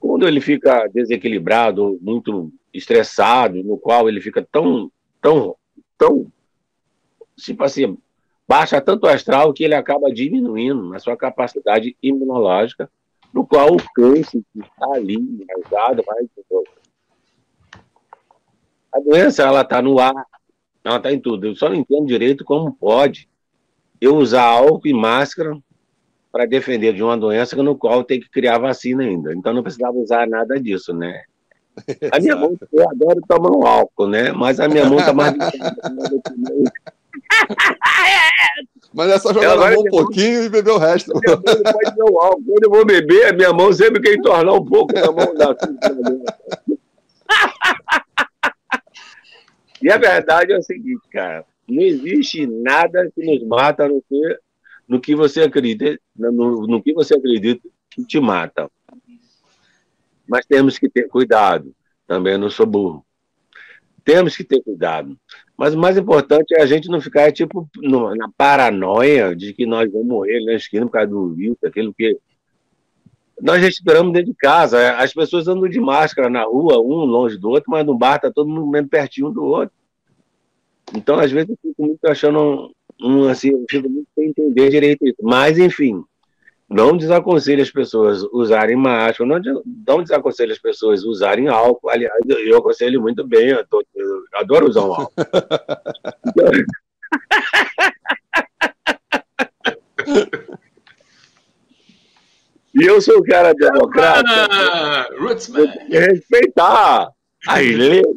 Quando 0.00 0.26
ele 0.26 0.40
fica 0.40 0.86
desequilibrado, 0.88 1.98
muito 2.00 2.52
estressado, 2.72 3.62
no 3.62 3.78
qual 3.78 4.08
ele 4.08 4.20
fica 4.20 4.46
tão, 4.50 4.90
tão, 5.20 5.56
tão, 5.96 6.26
tipo 7.36 7.64
assim, 7.64 7.96
baixa 8.46 8.80
tanto 8.80 9.06
astral 9.06 9.52
que 9.52 9.64
ele 9.64 9.74
acaba 9.74 10.12
diminuindo 10.12 10.94
a 10.94 10.98
sua 10.98 11.16
capacidade 11.16 11.96
imunológica 12.02 12.90
no 13.32 13.44
qual 13.44 13.74
o 13.74 13.92
câncer 13.94 14.42
está 14.54 14.92
ali, 14.92 15.16
enraizado, 15.16 16.04
mais 16.06 16.28
doença, 19.04 19.42
ela 19.42 19.60
está 19.60 19.82
no 19.82 19.98
ar, 19.98 20.14
ela 20.82 20.96
está 20.96 21.12
em 21.12 21.20
tudo. 21.20 21.46
Eu 21.46 21.54
só 21.56 21.68
não 21.68 21.76
entendo 21.76 22.06
direito 22.06 22.44
como 22.44 22.72
pode 22.72 23.28
eu 24.04 24.16
usar 24.16 24.42
álcool 24.42 24.86
e 24.86 24.92
máscara 24.92 25.56
para 26.30 26.46
defender 26.46 26.92
de 26.92 27.02
uma 27.02 27.16
doença 27.16 27.56
no 27.62 27.76
qual 27.76 28.02
tem 28.02 28.20
que 28.20 28.28
criar 28.28 28.58
vacina 28.58 29.04
ainda. 29.04 29.32
Então 29.32 29.52
não 29.52 29.62
precisava 29.62 29.96
usar 29.96 30.26
nada 30.26 30.60
disso, 30.60 30.92
né? 30.92 31.22
A 32.10 32.18
minha 32.18 32.34
mão, 32.36 32.56
eu 32.72 32.90
adoro 32.90 33.20
tomar 33.26 33.50
um 33.50 33.66
álcool, 33.66 34.08
né? 34.08 34.32
Mas 34.32 34.60
a 34.60 34.68
minha 34.68 34.86
mão 34.86 34.98
tá 34.98 35.12
mais. 35.12 35.34
Mas 38.92 39.10
é 39.10 39.18
só 39.18 39.32
jogar 39.32 39.56
na 39.56 39.70
mão 39.70 39.80
um 39.80 39.90
pouquinho 39.90 40.44
e 40.44 40.48
beber 40.48 40.70
o 40.70 40.78
resto. 40.78 41.12
Minha 41.14 41.36
mão 41.36 41.44
pode 41.44 41.62
beber 41.62 42.10
o 42.10 42.20
álcool. 42.20 42.44
Quando 42.46 42.64
eu 42.64 42.70
vou 42.70 42.84
beber, 42.84 43.26
a 43.26 43.32
minha 43.32 43.52
mão 43.52 43.72
sempre 43.72 44.00
quer 44.00 44.14
entornar 44.14 44.54
um 44.54 44.64
pouco 44.64 44.92
na 44.92 45.10
mão 45.10 45.34
da 45.34 45.54
E 49.82 49.90
a 49.90 49.98
verdade 49.98 50.52
é 50.52 50.58
o 50.58 50.62
seguinte, 50.62 51.02
cara. 51.12 51.44
Não 51.68 51.82
existe 51.82 52.46
nada 52.46 53.10
que 53.14 53.24
nos 53.24 53.46
mata 53.46 53.88
no 53.88 54.02
que, 54.08 54.38
no 54.86 55.00
que 55.00 55.14
você 55.14 55.42
acredita, 55.42 55.98
no, 56.14 56.66
no 56.66 56.82
que 56.82 56.92
você 56.92 57.16
acredita 57.16 57.66
que 57.90 58.04
te 58.04 58.20
mata. 58.20 58.70
Mas 60.26 60.46
temos 60.46 60.78
que 60.78 60.88
ter 60.88 61.08
cuidado. 61.08 61.74
Também 62.06 62.36
não 62.36 62.50
sou 62.50 62.66
burro. 62.66 63.04
Temos 64.04 64.36
que 64.36 64.44
ter 64.44 64.62
cuidado. 64.62 65.18
Mas 65.56 65.74
o 65.74 65.78
mais 65.78 65.96
importante 65.96 66.54
é 66.54 66.62
a 66.62 66.66
gente 66.66 66.88
não 66.88 67.00
ficar 67.00 67.32
tipo 67.32 67.68
na 68.16 68.28
paranoia 68.36 69.34
de 69.34 69.54
que 69.54 69.64
nós 69.64 69.90
vamos 69.90 70.06
morrer 70.06 70.44
na 70.44 70.54
esquina 70.54 70.84
por 70.84 70.92
causa 70.92 71.08
do 71.08 71.32
vírus, 71.32 71.56
aquilo 71.64 71.94
que 71.94 72.18
nós 73.40 73.60
respiramos 73.62 74.12
dentro 74.12 74.32
de 74.32 74.36
casa. 74.36 74.96
As 74.96 75.14
pessoas 75.14 75.48
andam 75.48 75.68
de 75.68 75.80
máscara 75.80 76.28
na 76.28 76.44
rua, 76.44 76.80
um 76.80 77.04
longe 77.04 77.38
do 77.38 77.48
outro, 77.48 77.70
mas 77.70 77.86
no 77.86 77.96
bar 77.96 78.16
está 78.16 78.30
todo 78.30 78.48
mundo 78.48 78.88
pertinho 78.88 79.30
do 79.30 79.44
outro. 79.44 79.74
Então, 80.96 81.18
às 81.18 81.30
vezes, 81.30 81.50
eu 81.50 81.58
fico 81.60 81.86
muito 81.86 82.04
achando 82.06 82.70
um, 83.02 83.28
assim, 83.28 83.50
eu 83.50 83.64
fico 83.68 83.88
muito 83.88 84.08
sem 84.14 84.28
entender 84.28 84.70
direito 84.70 85.06
isso. 85.06 85.18
Mas, 85.20 85.58
enfim, 85.58 86.04
não 86.68 86.96
desaconselho 86.96 87.62
as 87.62 87.70
pessoas 87.70 88.22
usarem 88.32 88.76
máscara, 88.76 89.28
não, 89.28 89.62
não 89.86 90.02
desaconselho 90.02 90.52
as 90.52 90.58
pessoas 90.58 91.04
usarem 91.04 91.48
álcool. 91.48 91.90
Aliás, 91.90 92.18
eu 92.26 92.58
aconselho 92.58 93.00
muito 93.00 93.26
bem, 93.26 93.48
eu, 93.48 93.66
tô, 93.66 93.84
eu 93.94 94.24
adoro 94.34 94.68
usar 94.68 94.82
um 94.82 94.94
álcool. 94.94 95.12
Então... 96.26 96.50
e 102.74 102.84
eu 102.84 103.00
sou 103.00 103.18
um 103.18 103.22
cara 103.22 103.52
democrata. 103.52 104.48
Ah, 104.50 105.08
respeitar 105.90 107.10
a 107.46 107.58
lei 107.58 108.02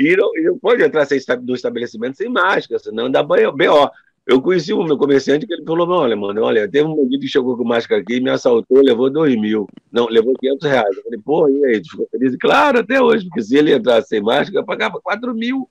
e 0.00 0.16
não, 0.16 0.34
e 0.34 0.42
não 0.44 0.58
pode 0.58 0.82
entrar 0.82 1.04
sem, 1.04 1.20
no 1.42 1.54
estabelecimento 1.54 2.16
sem 2.16 2.30
máscara, 2.30 2.78
senão 2.78 3.10
dá 3.10 3.22
B.O. 3.22 3.90
Eu 4.26 4.40
conheci 4.40 4.72
um 4.72 4.82
meu 4.82 4.96
comerciante 4.96 5.46
que 5.46 5.52
ele 5.52 5.64
falou: 5.64 5.86
olha, 5.90 6.16
mano, 6.16 6.42
olha, 6.42 6.66
teve 6.66 6.88
um 6.88 6.96
bandido 6.96 7.20
que 7.20 7.28
chegou 7.28 7.54
com 7.54 7.64
máscara 7.64 8.00
aqui, 8.00 8.18
me 8.18 8.30
assaltou, 8.30 8.80
levou 8.82 9.10
dois 9.10 9.38
mil. 9.38 9.68
Não, 9.92 10.06
levou 10.06 10.34
500 10.38 10.70
reais. 10.70 10.96
Eu 10.96 11.02
falei: 11.02 11.20
porra, 11.22 11.50
e 11.50 11.64
aí? 11.66 11.82
Tu 11.82 11.90
ficou 11.90 12.08
feliz? 12.10 12.34
Claro, 12.36 12.78
até 12.78 13.02
hoje, 13.02 13.26
porque 13.26 13.42
se 13.42 13.54
ele 13.56 13.74
entrasse 13.74 14.08
sem 14.08 14.22
máscara, 14.22 14.64
pagava 14.64 14.98
4 15.02 15.34
mil. 15.34 15.68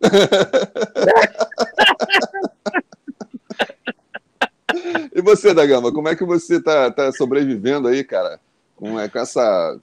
e 5.12 5.20
você, 5.22 5.52
Dagama, 5.52 5.92
como 5.92 6.08
é 6.08 6.14
que 6.14 6.24
você 6.24 6.62
tá, 6.62 6.88
tá 6.90 7.10
sobrevivendo 7.12 7.88
aí, 7.88 8.04
cara? 8.04 8.38
Com, 8.76 9.00
é, 9.00 9.08
com 9.08 9.18
essa 9.18 9.76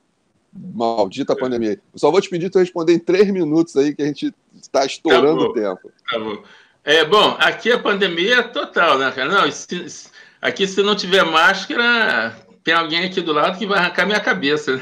Maldita 0.54 1.36
pandemia. 1.36 1.80
Eu 1.94 2.00
só 2.00 2.10
vou 2.12 2.22
te 2.22 2.30
pedir 2.30 2.50
para 2.50 2.62
responder 2.62 2.94
em 2.94 3.00
três 3.00 3.30
minutos 3.30 3.76
aí, 3.76 3.96
que 3.96 4.02
a 4.02 4.06
gente 4.06 4.34
está 4.62 4.86
estourando 4.86 5.42
o 5.42 5.54
tempo. 5.54 5.92
Acabou. 6.08 6.44
É, 6.84 7.06
bom, 7.06 7.36
aqui 7.40 7.72
a 7.72 7.80
pandemia 7.80 8.38
é 8.38 8.44
total, 8.44 8.98
né, 8.98 9.12
cara? 9.12 9.30
Não, 9.30 9.52
se, 9.52 10.10
aqui 10.42 10.66
se 10.66 10.82
não 10.82 10.96
tiver 10.96 11.24
máscara, 11.24 12.36
tem 12.64 12.74
alguém 12.74 13.06
aqui 13.06 13.22
do 13.22 13.34
lado 13.34 13.60
que 13.60 13.68
vai 13.68 13.80
arrancar 13.80 14.06
minha 14.06 14.20
cabeça. 14.20 14.80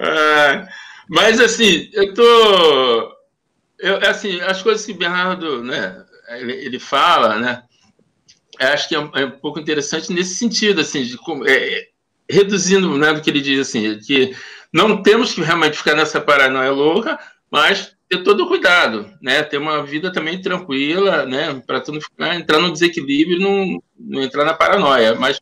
é, 0.00 0.68
mas 1.08 1.40
assim, 1.40 1.88
eu 1.92 2.12
tô. 2.12 3.16
Eu, 3.78 3.96
assim, 4.06 4.40
as 4.42 4.62
coisas 4.62 4.84
que 4.84 4.92
o 4.92 4.96
Bernardo, 4.96 5.64
né, 5.64 6.04
ele, 6.28 6.52
ele 6.52 6.78
fala, 6.78 7.38
né? 7.38 7.62
Acho 8.68 8.88
que 8.88 8.94
é 8.94 9.00
um, 9.00 9.10
é 9.14 9.24
um, 9.24 9.30
pouco 9.30 9.58
interessante 9.58 10.12
nesse 10.12 10.34
sentido, 10.34 10.80
assim, 10.80 11.02
de 11.02 11.16
como, 11.16 11.48
é, 11.48 11.88
reduzindo 12.28 12.96
né, 12.96 13.12
do 13.12 13.20
que 13.20 13.30
ele 13.30 13.40
diz, 13.40 13.68
assim, 13.68 13.98
que 13.98 14.36
não 14.72 15.02
temos 15.02 15.32
que 15.32 15.40
realmente 15.40 15.78
ficar 15.78 15.94
nessa 15.94 16.20
paranoia 16.20 16.70
louca, 16.70 17.18
mas 17.50 17.96
ter 18.08 18.22
todo 18.22 18.44
o 18.44 18.48
cuidado, 18.48 19.10
né, 19.22 19.42
ter 19.42 19.58
uma 19.58 19.82
vida 19.84 20.12
também 20.12 20.40
tranquila, 20.40 21.24
né, 21.24 21.62
para 21.66 21.80
tu 21.80 21.92
não 21.92 22.00
ficar, 22.00 22.34
entrar 22.34 22.58
no 22.58 22.72
desequilíbrio 22.72 23.40
não, 23.40 23.82
não 23.98 24.22
entrar 24.22 24.44
na 24.44 24.54
paranoia, 24.54 25.14
mas 25.14 25.40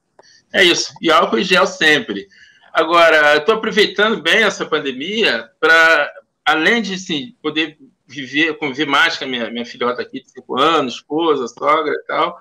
é 0.53 0.65
isso, 0.65 0.93
e 1.03 1.11
álcool 1.11 1.39
e 1.39 1.45
gel 1.45 1.67
sempre. 1.67 2.27
Agora, 2.73 3.37
estou 3.37 3.55
aproveitando 3.55 4.23
bem 4.23 4.45
essa 4.45 4.65
pandemia 4.65 5.51
para, 5.59 6.13
além 6.45 6.81
de 6.81 6.95
assim, 6.95 7.35
poder 7.43 7.77
viver, 8.07 8.57
conviver 8.57 8.87
mais 8.87 9.17
com 9.17 9.25
a 9.25 9.27
minha, 9.27 9.51
minha 9.51 9.67
filhota 9.67 10.01
aqui 10.01 10.23
de 10.23 10.31
cinco 10.31 10.59
anos, 10.59 10.95
esposa, 10.95 11.47
sogra 11.49 11.93
e 11.93 12.07
tal, 12.07 12.39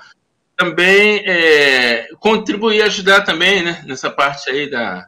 também 0.57 1.23
é, 1.25 2.07
contribuir, 2.19 2.81
ajudar 2.81 3.21
também, 3.21 3.63
né, 3.63 3.83
nessa 3.85 4.09
parte 4.09 4.49
aí 4.49 4.69
da. 4.69 5.07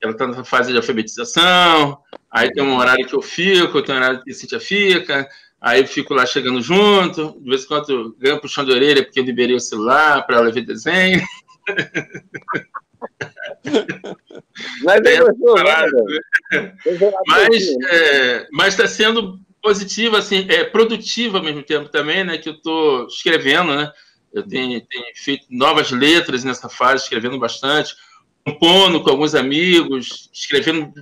Ela 0.00 0.12
está 0.12 0.26
na 0.26 0.44
fase 0.44 0.70
de 0.70 0.76
alfabetização, 0.76 1.98
aí 2.30 2.52
tem 2.52 2.62
um 2.62 2.76
horário 2.76 3.06
que 3.06 3.14
eu 3.14 3.22
fico, 3.22 3.82
tem 3.82 3.94
um 3.94 3.98
horário 3.98 4.22
que 4.22 4.30
a 4.30 4.34
Cintia 4.34 4.60
fica, 4.60 5.26
aí 5.60 5.80
eu 5.80 5.86
fico 5.86 6.14
lá 6.14 6.24
chegando 6.24 6.60
junto, 6.60 7.40
de 7.40 7.48
vez 7.48 7.64
em 7.64 7.66
quando 7.66 8.14
ganho 8.18 8.40
puxão 8.40 8.64
de 8.64 8.72
orelha 8.72 9.02
porque 9.02 9.18
eu 9.18 9.24
liberei 9.24 9.56
o 9.56 9.60
celular 9.60 10.24
para 10.26 10.36
ela 10.36 10.52
ver 10.52 10.60
desenho. 10.60 11.20
Mas 14.84 15.04
é 15.04 15.20
Mas 17.26 17.66
é, 17.90 18.46
mas 18.52 18.74
está 18.74 18.86
sendo 18.86 19.40
positiva, 19.62 20.18
assim, 20.18 20.46
é 20.48 20.62
produtiva 20.62 21.38
ao 21.38 21.44
mesmo 21.44 21.62
tempo 21.62 21.88
também, 21.88 22.22
né? 22.22 22.38
Que 22.38 22.50
eu 22.50 22.52
estou 22.52 23.06
escrevendo, 23.06 23.74
né? 23.74 23.90
Eu 24.32 24.46
tenho, 24.46 24.80
tenho, 24.80 25.04
feito 25.14 25.46
novas 25.50 25.90
letras 25.90 26.44
nessa 26.44 26.68
fase, 26.68 27.04
escrevendo 27.04 27.38
bastante, 27.38 27.94
compondo 28.44 29.02
com 29.02 29.10
alguns 29.10 29.34
amigos, 29.34 30.30
escrevendo, 30.32 30.92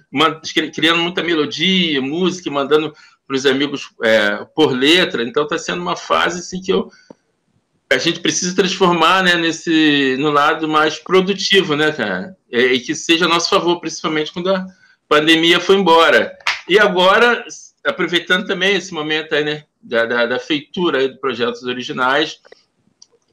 criando 0.75 1.03
muita 1.03 1.23
melodia, 1.23 2.01
música, 2.01 2.51
mandando 2.51 2.95
para 3.27 3.37
os 3.37 3.47
amigos 3.47 3.91
é, 4.03 4.45
por 4.55 4.73
letra. 4.73 5.23
Então 5.23 5.45
está 5.45 5.59
sendo 5.59 5.83
uma 5.83 5.97
fase 5.97 6.41
assim 6.41 6.61
que 6.61 6.73
eu 6.73 6.91
a 7.91 7.99
gente 7.99 8.21
precisa 8.21 8.57
transformar, 8.57 9.23
né, 9.23 9.37
nesse 9.37 10.17
no 10.19 10.31
lado 10.31 10.69
mais 10.69 10.99
produtivo, 10.99 11.77
né, 11.77 11.93
cara, 11.93 12.37
e, 12.51 12.59
e 12.59 12.81
que 12.81 12.95
seja 12.95 13.27
a 13.27 13.29
nosso 13.29 13.49
favor, 13.49 13.81
principalmente 13.81 14.33
quando 14.33 14.53
a 14.53 14.67
pandemia 15.09 15.61
foi 15.61 15.77
embora. 15.77 16.37
E 16.69 16.79
agora, 16.79 17.45
aproveitando 17.85 18.47
também 18.47 18.75
esse 18.77 18.93
momento 18.93 19.35
aí, 19.35 19.45
né, 19.45 19.65
da, 19.81 20.07
da, 20.07 20.27
da 20.27 20.39
feitura 20.39 20.99
aí 20.99 21.09
de 21.09 21.21
projetos 21.21 21.63
originais, 21.63 22.41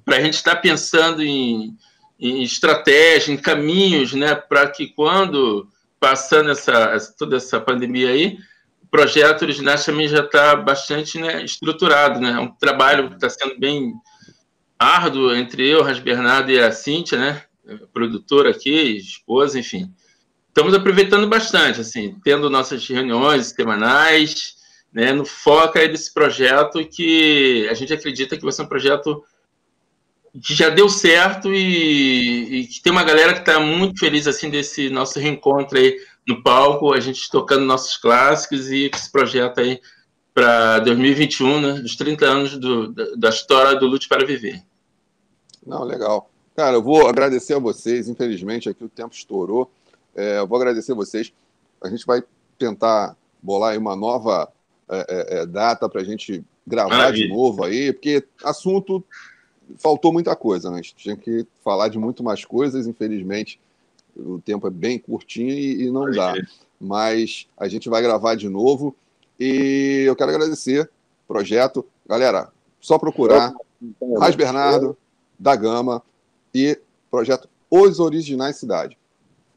para 0.05 0.17
a 0.17 0.21
gente 0.21 0.35
estar 0.35 0.55
tá 0.55 0.61
pensando 0.61 1.21
em, 1.21 1.75
em, 2.19 2.43
estratégia, 2.43 3.31
em 3.31 3.37
caminhos, 3.37 4.13
né, 4.13 4.35
para 4.35 4.67
que 4.69 4.87
quando 4.87 5.67
passando 5.99 6.49
essa, 6.49 6.97
toda 7.17 7.37
essa 7.37 7.59
pandemia 7.59 8.09
aí, 8.09 8.37
o 8.83 8.87
projeto 8.87 9.43
original 9.43 9.77
também 9.77 10.07
já 10.07 10.21
está 10.21 10.55
bastante 10.55 11.19
né, 11.19 11.43
estruturado, 11.43 12.19
né, 12.19 12.31
é 12.31 12.39
um 12.39 12.51
trabalho 12.51 13.09
que 13.09 13.15
está 13.15 13.29
sendo 13.29 13.59
bem 13.59 13.93
árduo 14.77 15.35
entre 15.35 15.67
eu, 15.67 15.83
Ras 15.83 15.99
Bernardo 15.99 16.51
e 16.51 16.59
a 16.59 16.71
Cíntia, 16.71 17.17
né, 17.17 17.43
produtora 17.93 18.49
aqui, 18.49 18.97
esposa, 18.97 19.59
enfim. 19.59 19.93
Estamos 20.47 20.73
aproveitando 20.73 21.27
bastante, 21.27 21.79
assim, 21.79 22.17
tendo 22.23 22.49
nossas 22.49 22.85
reuniões 22.85 23.47
semanais, 23.47 24.55
né, 24.91 25.13
no 25.13 25.25
foco 25.25 25.77
aí 25.77 25.87
desse 25.87 26.13
projeto 26.13 26.85
que 26.85 27.67
a 27.69 27.73
gente 27.73 27.93
acredita 27.93 28.35
que 28.35 28.43
vai 28.43 28.51
ser 28.51 28.63
um 28.63 28.67
projeto 28.67 29.23
que 30.39 30.53
já 30.53 30.69
deu 30.69 30.87
certo 30.87 31.53
e, 31.53 32.61
e 32.61 32.67
que 32.67 32.81
tem 32.81 32.91
uma 32.91 33.03
galera 33.03 33.33
que 33.33 33.39
está 33.39 33.59
muito 33.59 33.99
feliz 33.99 34.27
assim 34.27 34.49
desse 34.49 34.89
nosso 34.89 35.19
reencontro 35.19 35.77
aí 35.77 35.97
no 36.27 36.41
palco, 36.41 36.93
a 36.93 36.99
gente 36.99 37.29
tocando 37.29 37.65
nossos 37.65 37.97
clássicos 37.97 38.69
e 38.69 38.89
esse 38.93 39.11
projeto 39.11 39.59
aí 39.59 39.81
para 40.33 40.79
2021, 40.79 41.61
né, 41.61 41.73
dos 41.73 41.95
30 41.95 42.25
anos 42.25 42.57
do, 42.57 42.93
da, 42.93 43.03
da, 43.17 43.29
história 43.29 43.77
do 43.77 43.85
Lute 43.85 44.07
para 44.07 44.25
Viver. 44.25 44.63
Não, 45.65 45.83
legal. 45.83 46.29
Cara, 46.55 46.77
eu 46.77 46.81
vou 46.81 47.07
agradecer 47.07 47.53
a 47.53 47.59
vocês, 47.59 48.07
infelizmente 48.07 48.69
aqui 48.69 48.83
o 48.83 48.89
tempo 48.89 49.13
estourou, 49.13 49.69
é, 50.15 50.39
eu 50.39 50.47
vou 50.47 50.57
agradecer 50.57 50.93
a 50.93 50.95
vocês, 50.95 51.33
a 51.83 51.89
gente 51.89 52.05
vai 52.05 52.23
tentar 52.57 53.17
bolar 53.41 53.71
aí 53.71 53.77
uma 53.77 53.95
nova 53.95 54.49
é, 54.89 55.05
é, 55.09 55.41
é 55.41 55.45
data 55.45 55.89
para 55.89 56.01
a 56.01 56.03
gente 56.03 56.43
gravar 56.65 56.95
Maravilha. 56.95 57.27
de 57.27 57.33
novo 57.33 57.65
aí, 57.65 57.91
porque 57.91 58.23
assunto 58.43 59.03
faltou 59.77 60.11
muita 60.11 60.35
coisa, 60.35 60.69
né? 60.69 60.79
A 60.79 60.81
gente 60.81 60.95
tinha 60.95 61.15
que 61.15 61.45
falar 61.63 61.89
de 61.89 61.97
muito 61.97 62.23
mais 62.23 62.45
coisas, 62.45 62.87
infelizmente 62.87 63.59
o 64.15 64.39
tempo 64.39 64.67
é 64.67 64.69
bem 64.69 64.99
curtinho 64.99 65.49
e, 65.49 65.83
e 65.83 65.91
não 65.91 66.09
dá. 66.11 66.33
mas 66.79 67.47
a 67.57 67.67
gente 67.67 67.89
vai 67.89 68.01
gravar 68.01 68.35
de 68.35 68.49
novo. 68.49 68.95
E 69.39 70.03
eu 70.05 70.15
quero 70.15 70.31
agradecer 70.31 70.89
projeto. 71.27 71.85
Galera, 72.07 72.49
só 72.79 72.97
procurar 72.97 73.53
Raiz 74.19 74.35
Bernardo, 74.35 74.97
da 75.39 75.55
Gama 75.55 76.03
e 76.53 76.79
projeto 77.09 77.49
Os 77.69 77.99
Originais 77.99 78.57
Cidade. 78.57 78.97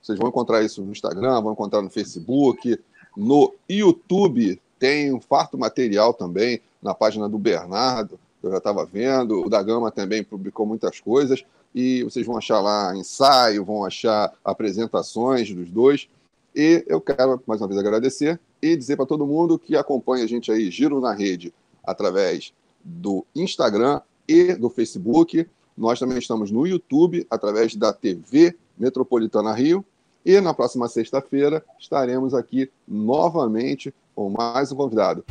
Vocês 0.01 0.19
vão 0.19 0.29
encontrar 0.29 0.63
isso 0.63 0.83
no 0.83 0.93
Instagram, 0.93 1.41
vão 1.41 1.53
encontrar 1.53 1.83
no 1.83 1.91
Facebook, 1.91 2.79
no 3.17 3.55
YouTube. 3.69 4.61
Tem 4.79 5.13
um 5.13 5.21
farto 5.21 5.59
material 5.59 6.13
também 6.13 6.61
na 6.83 6.95
página 6.95 7.29
do 7.29 7.39
Bernardo, 7.39 8.19
eu 8.47 8.53
já 8.53 8.59
estava 8.59 8.85
vendo. 8.85 9.45
O 9.45 9.49
da 9.49 9.63
Gama 9.63 9.91
também 9.91 10.23
publicou 10.23 10.67
muitas 10.67 11.01
coisas. 11.01 11.45
E 11.75 12.03
vocês 12.05 12.25
vão 12.25 12.37
achar 12.37 12.61
lá 12.61 12.97
ensaio, 12.97 13.65
vão 13.65 13.85
achar 13.85 14.33
apresentações 14.45 15.53
dos 15.53 15.71
dois. 15.71 16.09
E 16.55 16.85
eu 16.87 17.01
quero 17.01 17.43
mais 17.47 17.61
uma 17.61 17.67
vez 17.67 17.81
agradecer 17.81 18.39
e 18.63 18.77
dizer 18.77 18.97
para 18.97 19.07
todo 19.07 19.27
mundo 19.27 19.59
que 19.59 19.77
acompanha 19.77 20.25
a 20.25 20.29
gente 20.29 20.53
aí, 20.53 20.71
Giro 20.71 21.01
na 21.01 21.13
Rede, 21.13 21.53
através 21.83 22.53
do 22.83 23.27
Instagram 23.35 24.01
e 24.29 24.55
do 24.55 24.71
Facebook. 24.71 25.47
Nós 25.77 25.99
também 25.99 26.19
estamos 26.19 26.51
no 26.51 26.67
YouTube, 26.67 27.27
através 27.29 27.75
da 27.75 27.93
TV 27.93 28.57
Metropolitana 28.79 29.53
Rio. 29.53 29.85
E 30.25 30.41
na 30.41 30.55
próxima 30.55 30.89
sexta-feira 30.89 31.63
estaremos 31.79 32.33
aqui 32.33 32.71
novamente 32.87 33.93
com 34.15 34.31
mais 34.31 34.71
um 34.71 34.77
convidado. 34.77 35.25